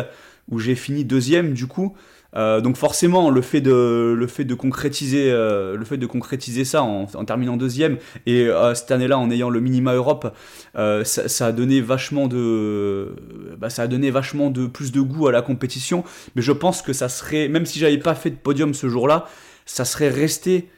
où 0.50 0.60
j'ai 0.60 0.76
fini 0.76 1.06
deuxième. 1.06 1.54
Du 1.54 1.68
coup, 1.68 1.96
euh, 2.36 2.60
donc 2.60 2.76
forcément, 2.76 3.30
le 3.30 3.42
fait 3.42 3.62
de, 3.62 4.14
le 4.18 4.28
fait 4.28 4.44
de 4.44 4.54
concrétiser, 4.56 5.32
euh, 5.32 5.78
le 5.78 5.86
fait 5.86 5.98
de 5.98 6.06
concrétiser 6.06 6.66
ça 6.66 6.84
en, 6.84 7.06
terminant 7.26 7.56
deuxième 7.56 7.98
et 8.26 8.48
euh, 8.48 8.74
cette 8.76 8.92
année-là 8.92 9.18
en 9.18 9.32
ayant 9.32 9.50
le 9.50 9.62
minima 9.62 9.94
Europe, 9.94 10.36
ça, 10.76 11.46
a 11.46 11.52
donné 11.52 11.82
vachement 11.82 12.28
de, 12.28 13.16
bah, 13.58 13.70
ça 13.70 13.84
a 13.84 13.88
donné 13.88 14.12
vachement 14.12 14.50
de 14.50 14.68
plus 14.68 14.92
de 14.92 15.02
goût 15.02 15.28
à 15.28 15.32
la 15.32 15.42
compétition. 15.42 16.04
Mais 16.36 16.42
je 16.42 16.52
pense 16.52 16.82
que 16.82 16.94
ça 16.94 17.10
serait, 17.10 17.48
même 17.48 17.66
si 17.66 17.80
j'avais 17.80 17.98
pas 17.98 18.16
fait 18.16 18.32
de 18.32 18.36
podium 18.36 18.74
ce 18.74 18.90
jour-là, 18.90 19.28
ça 19.66 19.86
serait 19.86 20.10
resté 20.10 20.70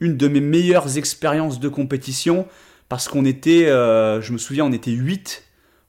une 0.00 0.16
de 0.16 0.28
mes 0.28 0.40
meilleures 0.40 0.98
expériences 0.98 1.60
de 1.60 1.68
compétition 1.68 2.46
parce 2.88 3.08
qu'on 3.08 3.24
était, 3.24 3.66
je 3.66 4.32
me 4.32 4.38
souviens, 4.38 4.64
on 4.64 4.72
était 4.72 4.90
8 4.90 5.45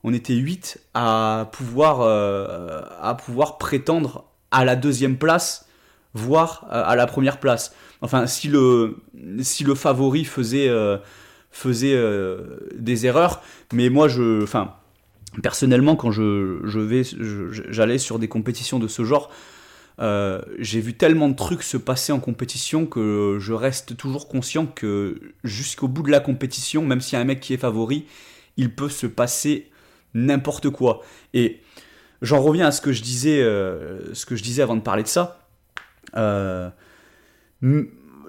on 0.08 0.14
était 0.14 0.36
8 0.36 0.80
à 0.94 1.50
pouvoir, 1.52 2.02
à 2.02 3.16
pouvoir 3.16 3.58
prétendre 3.58 4.24
à 4.52 4.66
la 4.66 4.76
deuxième 4.76 5.18
place, 5.18 5.68
voire 6.14 6.66
euh, 6.72 6.84
à 6.86 6.96
la 6.96 7.08
première 7.08 7.40
place. 7.40 7.74
Enfin, 8.02 8.28
si 8.28 8.48
le, 8.48 8.96
favori 9.76 10.26
faisait, 10.26 10.70
euh, 10.70 10.98
euh, 11.66 12.58
des 12.76 13.06
erreurs, 13.06 13.42
mais 13.74 13.90
moi, 13.90 14.08
je, 14.08 14.44
enfin, 14.44 14.76
personnellement, 15.42 15.96
quand 15.96 16.12
je, 16.12 16.60
je 16.64 16.80
vais, 16.80 17.04
j'allais 17.70 17.98
sur 17.98 18.20
des 18.20 18.28
compétitions 18.28 18.80
de 18.80 18.88
ce 18.88 19.04
genre, 19.04 19.32
j'ai 20.60 20.80
vu 20.80 20.94
tellement 20.94 21.28
de 21.28 21.36
trucs 21.36 21.64
se 21.64 21.78
passer 21.78 22.12
en 22.12 22.20
compétition 22.20 22.86
que 22.86 23.38
je 23.40 23.54
reste 23.54 23.98
toujours 23.98 24.28
conscient 24.28 24.68
que 24.68 25.20
jusqu'au 25.44 25.88
bout 25.88 26.04
de 26.04 26.12
la 26.12 26.20
compétition, 26.20 26.86
même 26.86 27.02
s'il 27.02 27.14
y 27.14 27.20
a 27.20 27.22
un 27.22 27.26
mec 27.26 27.40
qui 27.40 27.56
est 27.56 27.58
favori, 27.58 28.06
il 28.58 28.76
peut 28.76 28.90
se 28.90 29.08
passer 29.08 29.72
n'importe 30.14 30.70
quoi. 30.70 31.02
Et 31.34 31.62
j'en 32.22 32.42
reviens 32.42 32.68
à 32.68 32.72
ce 32.72 32.82
que 32.82 32.92
je 32.92 33.02
disais, 33.02 33.42
euh, 33.42 34.14
ce 34.14 34.26
que 34.26 34.36
je 34.36 34.44
disais 34.44 34.62
avant 34.62 34.76
de 34.76 34.82
parler 34.82 35.04
de 35.04 35.08
ça. 35.08 35.48
Euh, 36.16 36.70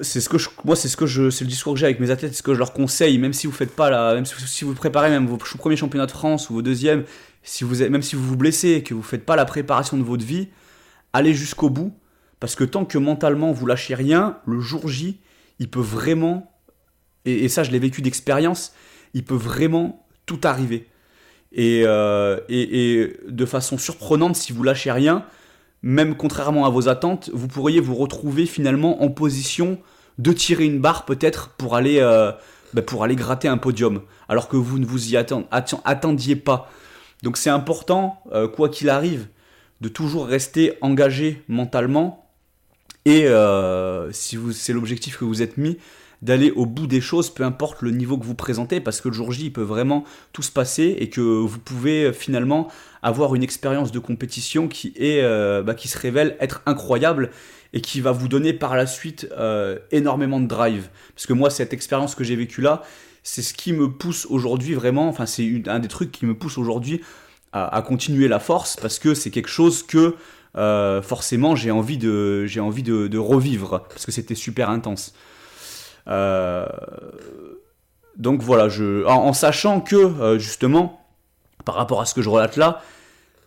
c'est 0.00 0.20
ce 0.20 0.28
que 0.28 0.38
je, 0.38 0.48
moi, 0.64 0.76
c'est 0.76 0.88
ce 0.88 0.96
que 0.96 1.06
je, 1.06 1.30
c'est 1.30 1.44
le 1.44 1.50
discours 1.50 1.74
que 1.74 1.80
j'ai 1.80 1.86
avec 1.86 2.00
mes 2.00 2.10
athlètes, 2.10 2.32
c'est 2.32 2.38
ce 2.38 2.42
que 2.42 2.54
je 2.54 2.58
leur 2.58 2.72
conseille, 2.72 3.18
même 3.18 3.32
si 3.32 3.46
vous 3.46 3.52
faites 3.52 3.74
pas 3.74 3.90
la, 3.90 4.14
même 4.14 4.24
si, 4.24 4.64
vous 4.64 4.74
préparez 4.74 5.10
même 5.10 5.26
vos 5.26 5.36
premiers 5.36 5.76
championnats 5.76 6.06
de 6.06 6.12
France 6.12 6.50
ou 6.50 6.54
vos 6.54 6.62
deuxièmes, 6.62 7.04
si 7.42 7.64
vous, 7.64 7.76
même 7.88 8.02
si 8.02 8.16
vous 8.16 8.24
vous 8.24 8.36
blessez 8.36 8.70
et 8.70 8.82
que 8.82 8.94
vous 8.94 9.02
faites 9.02 9.24
pas 9.24 9.36
la 9.36 9.44
préparation 9.44 9.96
de 9.96 10.02
votre 10.02 10.24
vie, 10.24 10.48
allez 11.12 11.34
jusqu'au 11.34 11.70
bout, 11.70 11.96
parce 12.40 12.54
que 12.54 12.64
tant 12.64 12.84
que 12.84 12.98
mentalement 12.98 13.52
vous 13.52 13.66
lâchez 13.66 13.94
rien, 13.94 14.38
le 14.46 14.60
jour 14.60 14.88
J, 14.88 15.20
il 15.58 15.68
peut 15.68 15.80
vraiment, 15.80 16.52
et 17.24 17.48
ça 17.48 17.64
je 17.64 17.70
l'ai 17.70 17.80
vécu 17.80 18.02
d'expérience, 18.02 18.72
il 19.14 19.24
peut 19.24 19.34
vraiment 19.34 20.06
tout 20.26 20.40
arriver. 20.44 20.86
Euh, 21.56 22.40
et, 22.48 23.00
et, 23.00 23.16
de 23.28 23.46
façon 23.46 23.78
surprenante, 23.78 24.36
si 24.36 24.52
vous 24.52 24.62
lâchez 24.62 24.92
rien, 24.92 25.24
même 25.82 26.16
contrairement 26.16 26.66
à 26.66 26.70
vos 26.70 26.88
attentes, 26.88 27.30
vous 27.32 27.48
pourriez 27.48 27.80
vous 27.80 27.94
retrouver 27.94 28.46
finalement 28.46 29.02
en 29.02 29.08
position 29.08 29.78
de 30.18 30.32
tirer 30.32 30.64
une 30.64 30.80
barre 30.80 31.04
peut-être 31.04 31.50
pour 31.50 31.76
aller 31.76 32.00
euh, 32.00 32.32
bah, 32.74 32.82
pour 32.82 33.04
aller 33.04 33.16
gratter 33.16 33.48
un 33.48 33.56
podium, 33.56 34.02
alors 34.28 34.48
que 34.48 34.56
vous 34.56 34.78
ne 34.78 34.86
vous 34.86 35.14
y 35.14 35.16
attendiez 35.16 36.36
pas. 36.36 36.70
Donc 37.22 37.36
c'est 37.36 37.50
important, 37.50 38.22
euh, 38.32 38.46
quoi 38.46 38.68
qu'il 38.68 38.90
arrive, 38.90 39.28
de 39.80 39.88
toujours 39.88 40.26
rester 40.26 40.74
engagé 40.80 41.42
mentalement. 41.48 42.24
Et 43.04 43.26
si 44.10 44.38
c'est 44.52 44.74
l'objectif 44.74 45.16
que 45.16 45.24
vous 45.24 45.40
êtes 45.40 45.56
mis, 45.56 45.78
d'aller 46.22 46.50
au 46.50 46.66
bout 46.66 46.86
des 46.86 47.00
choses, 47.00 47.30
peu 47.30 47.44
importe 47.44 47.82
le 47.82 47.90
niveau 47.90 48.18
que 48.18 48.24
vous 48.24 48.34
présentez, 48.34 48.80
parce 48.80 49.00
que 49.00 49.08
le 49.08 49.14
jour 49.14 49.32
J, 49.32 49.46
il 49.46 49.52
peut 49.52 49.62
vraiment 49.62 50.04
tout 50.32 50.42
se 50.42 50.50
passer 50.50 50.96
et 50.98 51.10
que 51.10 51.20
vous 51.20 51.58
pouvez 51.58 52.06
euh, 52.06 52.12
finalement 52.12 52.68
avoir 53.02 53.34
une 53.34 53.42
expérience 53.42 53.92
de 53.92 53.98
compétition 53.98 54.66
qui, 54.68 54.92
est, 54.96 55.22
euh, 55.22 55.62
bah, 55.62 55.74
qui 55.74 55.86
se 55.86 55.96
révèle 55.96 56.36
être 56.40 56.62
incroyable 56.66 57.30
et 57.72 57.80
qui 57.80 58.00
va 58.00 58.12
vous 58.12 58.28
donner 58.28 58.52
par 58.52 58.76
la 58.76 58.86
suite 58.86 59.28
euh, 59.38 59.78
énormément 59.92 60.40
de 60.40 60.46
drive. 60.46 60.88
Parce 61.14 61.26
que 61.26 61.34
moi, 61.34 61.50
cette 61.50 61.72
expérience 61.72 62.14
que 62.14 62.24
j'ai 62.24 62.36
vécue 62.36 62.62
là, 62.62 62.82
c'est 63.22 63.42
ce 63.42 63.54
qui 63.54 63.72
me 63.72 63.88
pousse 63.88 64.26
aujourd'hui 64.28 64.74
vraiment, 64.74 65.08
enfin 65.08 65.26
c'est 65.26 65.62
un 65.66 65.78
des 65.78 65.88
trucs 65.88 66.10
qui 66.10 66.24
me 66.24 66.34
pousse 66.34 66.56
aujourd'hui 66.56 67.02
à, 67.52 67.82
continuer 67.82 68.28
la 68.28 68.38
force, 68.38 68.76
parce 68.76 68.98
que 68.98 69.14
c'est 69.14 69.30
quelque 69.30 69.48
chose 69.48 69.82
que 69.82 70.14
forcément 71.02 71.56
j'ai 71.56 71.70
envie, 71.70 71.98
de, 71.98 72.46
j'ai 72.46 72.60
envie 72.60 72.82
de 72.82 73.18
revivre, 73.18 73.84
parce 73.88 74.06
que 74.06 74.12
c'était 74.12 74.34
super 74.34 74.70
intense. 74.70 75.14
Euh, 76.08 76.66
donc 78.16 78.42
voilà, 78.42 78.68
en, 79.06 79.32
sachant 79.32 79.80
que 79.80 79.96
euh, 79.96 80.38
justement, 80.38 81.06
par 81.64 81.76
rapport 81.76 82.00
à 82.00 82.06
ce 82.06 82.14
que 82.14 82.22
je 82.22 82.28
relate 82.28 82.56
là, 82.56 82.82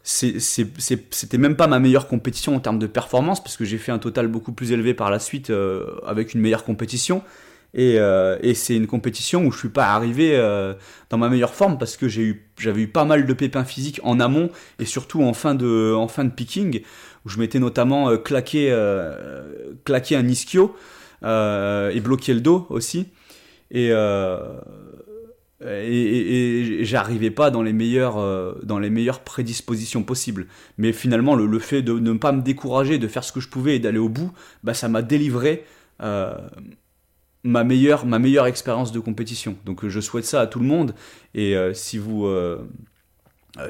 c'était 0.03 1.37
même 1.37 1.55
pas 1.55 1.67
ma 1.67 1.79
meilleure 1.79 2.07
compétition 2.07 2.55
en 2.55 2.59
termes 2.59 2.79
de 2.79 2.87
performance, 2.87 3.43
parce 3.43 3.57
que 3.57 3.65
j'ai 3.65 3.77
fait 3.77 3.91
un 3.91 3.99
total 3.99 4.27
beaucoup 4.27 4.51
plus 4.51 4.71
élevé 4.71 4.93
par 4.93 5.11
la 5.11 5.19
suite 5.19 5.49
euh, 5.49 5.85
avec 6.07 6.33
une 6.33 6.41
meilleure 6.41 6.63
compétition. 6.63 7.21
Et, 7.73 7.97
c'est 8.53 8.75
une 8.75 8.87
compétition 8.87 9.45
où 9.45 9.51
je 9.51 9.57
suis 9.57 9.69
pas 9.69 9.87
arrivé 9.93 10.37
dans 11.09 11.17
ma 11.17 11.29
meilleure 11.29 11.53
forme 11.53 11.77
parce 11.77 11.95
que 11.95 12.09
j'avais 12.09 12.81
eu 12.81 12.87
pas 12.87 13.05
mal 13.05 13.25
de 13.25 13.33
pépins 13.33 13.63
physiques 13.63 14.01
en 14.03 14.19
amont 14.19 14.49
et 14.79 14.85
surtout 14.85 15.23
en 15.23 15.33
fin 15.33 15.55
de 15.55 16.29
picking 16.35 16.81
où 17.25 17.29
je 17.29 17.39
m'étais 17.39 17.59
notamment 17.59 18.17
claqué 18.17 18.73
un 18.73 20.27
ischio 20.27 20.75
et 21.23 21.99
bloquer 22.01 22.33
le 22.33 22.41
dos 22.41 22.65
aussi. 22.69 23.07
Et, 23.71 23.89
euh, 23.91 24.59
et, 25.61 26.83
j'arrivais 26.83 27.31
pas 27.31 27.51
dans 27.51 27.61
les 27.61 27.73
meilleures 27.73 28.17
euh, 28.17 28.53
dans 28.63 28.79
les 28.79 28.89
meilleures 28.89 29.21
prédispositions 29.21 30.03
possibles. 30.03 30.47
Mais 30.77 30.91
finalement 30.91 31.35
le, 31.35 31.59
fait 31.59 31.81
de, 31.81 31.93
ne 31.93 32.13
pas 32.13 32.31
me 32.31 32.41
décourager 32.41 32.97
de 32.97 33.07
faire 33.07 33.23
ce 33.23 33.31
que 33.31 33.39
je 33.39 33.47
pouvais 33.47 33.77
et 33.77 33.79
d'aller 33.79 33.97
au 33.97 34.09
bout 34.09 34.31
bah 34.63 34.73
ça 34.73 34.89
m'a 34.89 35.01
délivré 35.01 35.63
ma 37.43 37.63
meilleure 37.63 38.05
ma 38.05 38.19
meilleure 38.19 38.47
expérience 38.47 38.91
de 38.91 38.99
compétition. 38.99 39.55
Donc 39.65 39.87
je 39.87 39.99
souhaite 39.99 40.25
ça 40.25 40.41
à 40.41 40.47
tout 40.47 40.59
le 40.59 40.65
monde. 40.65 40.93
Et 41.33 41.55
si 41.73 41.97
vous 41.97 42.27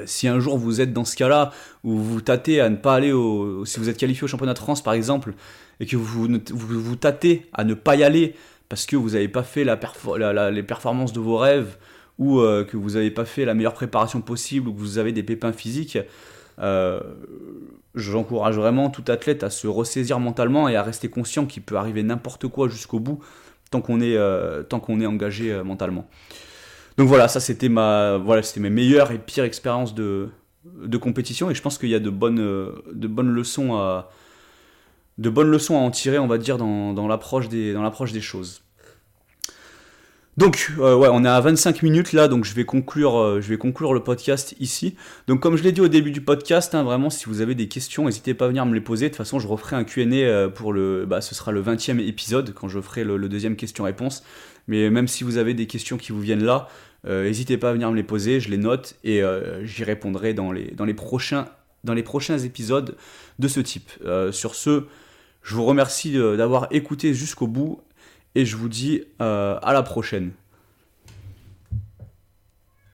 si 0.06 0.28
un 0.28 0.38
jour 0.38 0.58
vous 0.58 0.80
êtes 0.80 0.92
dans 0.92 1.04
ce 1.04 1.16
cas-là, 1.16 1.50
où 1.82 1.98
vous 1.98 2.20
tâtez 2.20 2.60
à 2.60 2.68
ne 2.68 2.76
pas 2.76 2.94
aller 2.94 3.12
au. 3.12 3.64
Si 3.64 3.80
vous 3.80 3.88
êtes 3.88 3.96
qualifié 3.96 4.24
au 4.24 4.28
championnat 4.28 4.54
de 4.54 4.58
France 4.58 4.82
par 4.82 4.94
exemple, 4.94 5.34
et 5.80 5.86
que 5.86 5.96
vous 5.96 6.28
vous, 6.52 6.96
tâtez 6.96 7.46
à 7.52 7.64
ne 7.64 7.74
pas 7.74 7.96
y 7.96 8.04
aller 8.04 8.34
parce 8.68 8.86
que 8.86 8.94
vous 8.94 9.10
n'avez 9.10 9.28
pas 9.28 9.42
fait 9.42 9.64
les 9.64 10.62
performances 10.62 11.12
de 11.12 11.20
vos 11.20 11.36
rêves 11.36 11.76
ou 12.18 12.38
euh, 12.38 12.64
que 12.64 12.76
vous 12.76 12.90
n'avez 12.90 13.10
pas 13.10 13.24
fait 13.24 13.44
la 13.44 13.52
meilleure 13.52 13.74
préparation 13.74 14.20
possible 14.20 14.68
ou 14.68 14.72
que 14.72 14.78
vous 14.78 14.98
avez 14.98 15.10
des 15.12 15.24
pépins 15.24 15.52
physiques, 15.52 15.98
euh, 16.60 17.00
j'encourage 17.96 18.56
vraiment 18.56 18.90
tout 18.90 19.04
athlète 19.08 19.42
à 19.42 19.50
se 19.50 19.66
ressaisir 19.66 20.20
mentalement 20.20 20.68
et 20.68 20.76
à 20.76 20.82
rester 20.82 21.08
conscient 21.08 21.46
qu'il 21.46 21.62
peut 21.62 21.76
arriver 21.76 22.02
n'importe 22.02 22.46
quoi 22.46 22.68
jusqu'au 22.68 23.00
bout 23.00 23.18
tant 23.70 23.80
qu'on 23.80 24.00
est, 24.00 24.16
euh, 24.16 24.62
tant 24.62 24.78
qu'on 24.78 25.00
est 25.00 25.06
engagé 25.06 25.62
mentalement. 25.64 26.08
Donc 27.02 27.08
voilà, 27.08 27.26
ça 27.26 27.40
c'était 27.40 27.68
ma, 27.68 28.16
voilà, 28.16 28.42
mes 28.58 28.70
meilleures 28.70 29.10
et 29.10 29.18
pires 29.18 29.42
expériences 29.42 29.92
de, 29.92 30.30
compétition 31.00 31.50
et 31.50 31.54
je 31.56 31.60
pense 31.60 31.76
qu'il 31.76 31.88
y 31.88 31.96
a 31.96 31.98
de 31.98 32.10
bonnes, 32.10 32.70
bonnes 32.92 33.28
leçons 33.28 33.74
à, 33.74 34.08
en 35.18 35.90
tirer, 35.90 36.20
on 36.20 36.28
va 36.28 36.38
dire, 36.38 36.58
dans, 36.58 37.08
l'approche 37.08 37.48
des, 37.48 38.20
choses. 38.20 38.62
Donc, 40.36 40.70
euh, 40.78 40.94
ouais, 40.94 41.08
on 41.10 41.24
est 41.24 41.28
à 41.28 41.40
25 41.40 41.82
minutes 41.82 42.12
là, 42.12 42.28
donc 42.28 42.44
je 42.44 42.54
vais 42.54 42.64
conclure, 42.64 43.18
euh, 43.18 43.40
je 43.40 43.48
vais 43.48 43.58
conclure 43.58 43.94
le 43.94 44.04
podcast 44.04 44.54
ici. 44.60 44.94
Donc, 45.26 45.40
comme 45.40 45.56
je 45.56 45.64
l'ai 45.64 45.72
dit 45.72 45.80
au 45.80 45.88
début 45.88 46.12
du 46.12 46.20
podcast, 46.20 46.72
hein, 46.76 46.84
vraiment, 46.84 47.10
si 47.10 47.24
vous 47.24 47.40
avez 47.40 47.56
des 47.56 47.66
questions, 47.66 48.04
n'hésitez 48.04 48.32
pas 48.32 48.44
à 48.44 48.48
venir 48.48 48.64
me 48.64 48.74
les 48.74 48.80
poser. 48.80 49.06
De 49.06 49.10
toute 49.10 49.18
façon, 49.18 49.40
je 49.40 49.48
referai 49.48 49.74
un 49.74 49.82
Q&A 49.82 50.04
euh, 50.04 50.48
pour 50.48 50.72
le, 50.72 51.04
bah, 51.04 51.20
ce 51.20 51.34
sera 51.34 51.50
le 51.50 51.64
20e 51.64 51.98
épisode 51.98 52.54
quand 52.54 52.68
je 52.68 52.80
ferai 52.80 53.02
le, 53.02 53.28
deuxième 53.28 53.56
question-réponse. 53.56 54.22
Mais 54.68 54.88
même 54.88 55.08
si 55.08 55.24
vous 55.24 55.38
avez 55.38 55.54
des 55.54 55.66
questions 55.66 55.96
qui 55.96 56.12
vous 56.12 56.20
viennent 56.20 56.44
là, 56.44 56.68
n'hésitez 57.04 57.58
pas 57.58 57.70
à 57.70 57.72
venir 57.72 57.90
me 57.90 57.96
les 57.96 58.02
poser, 58.02 58.40
je 58.40 58.48
les 58.50 58.58
note 58.58 58.96
et 59.04 59.22
j'y 59.62 59.84
répondrai 59.84 60.34
dans 60.34 60.52
les, 60.52 60.70
dans 60.70 60.84
les 60.84 60.94
prochains, 60.94 61.46
épisodes 62.38 62.96
de 63.38 63.48
ce 63.48 63.60
type. 63.60 63.90
sur 64.30 64.54
ce, 64.54 64.84
je 65.42 65.54
vous 65.54 65.64
remercie 65.64 66.12
d'avoir 66.12 66.68
écouté 66.70 67.14
jusqu'au 67.14 67.46
bout 67.46 67.80
et 68.34 68.44
je 68.44 68.56
vous 68.56 68.68
dis 68.68 69.02
euh, 69.20 69.58
à 69.62 69.72
la 69.72 69.82
prochaine. 69.82 70.32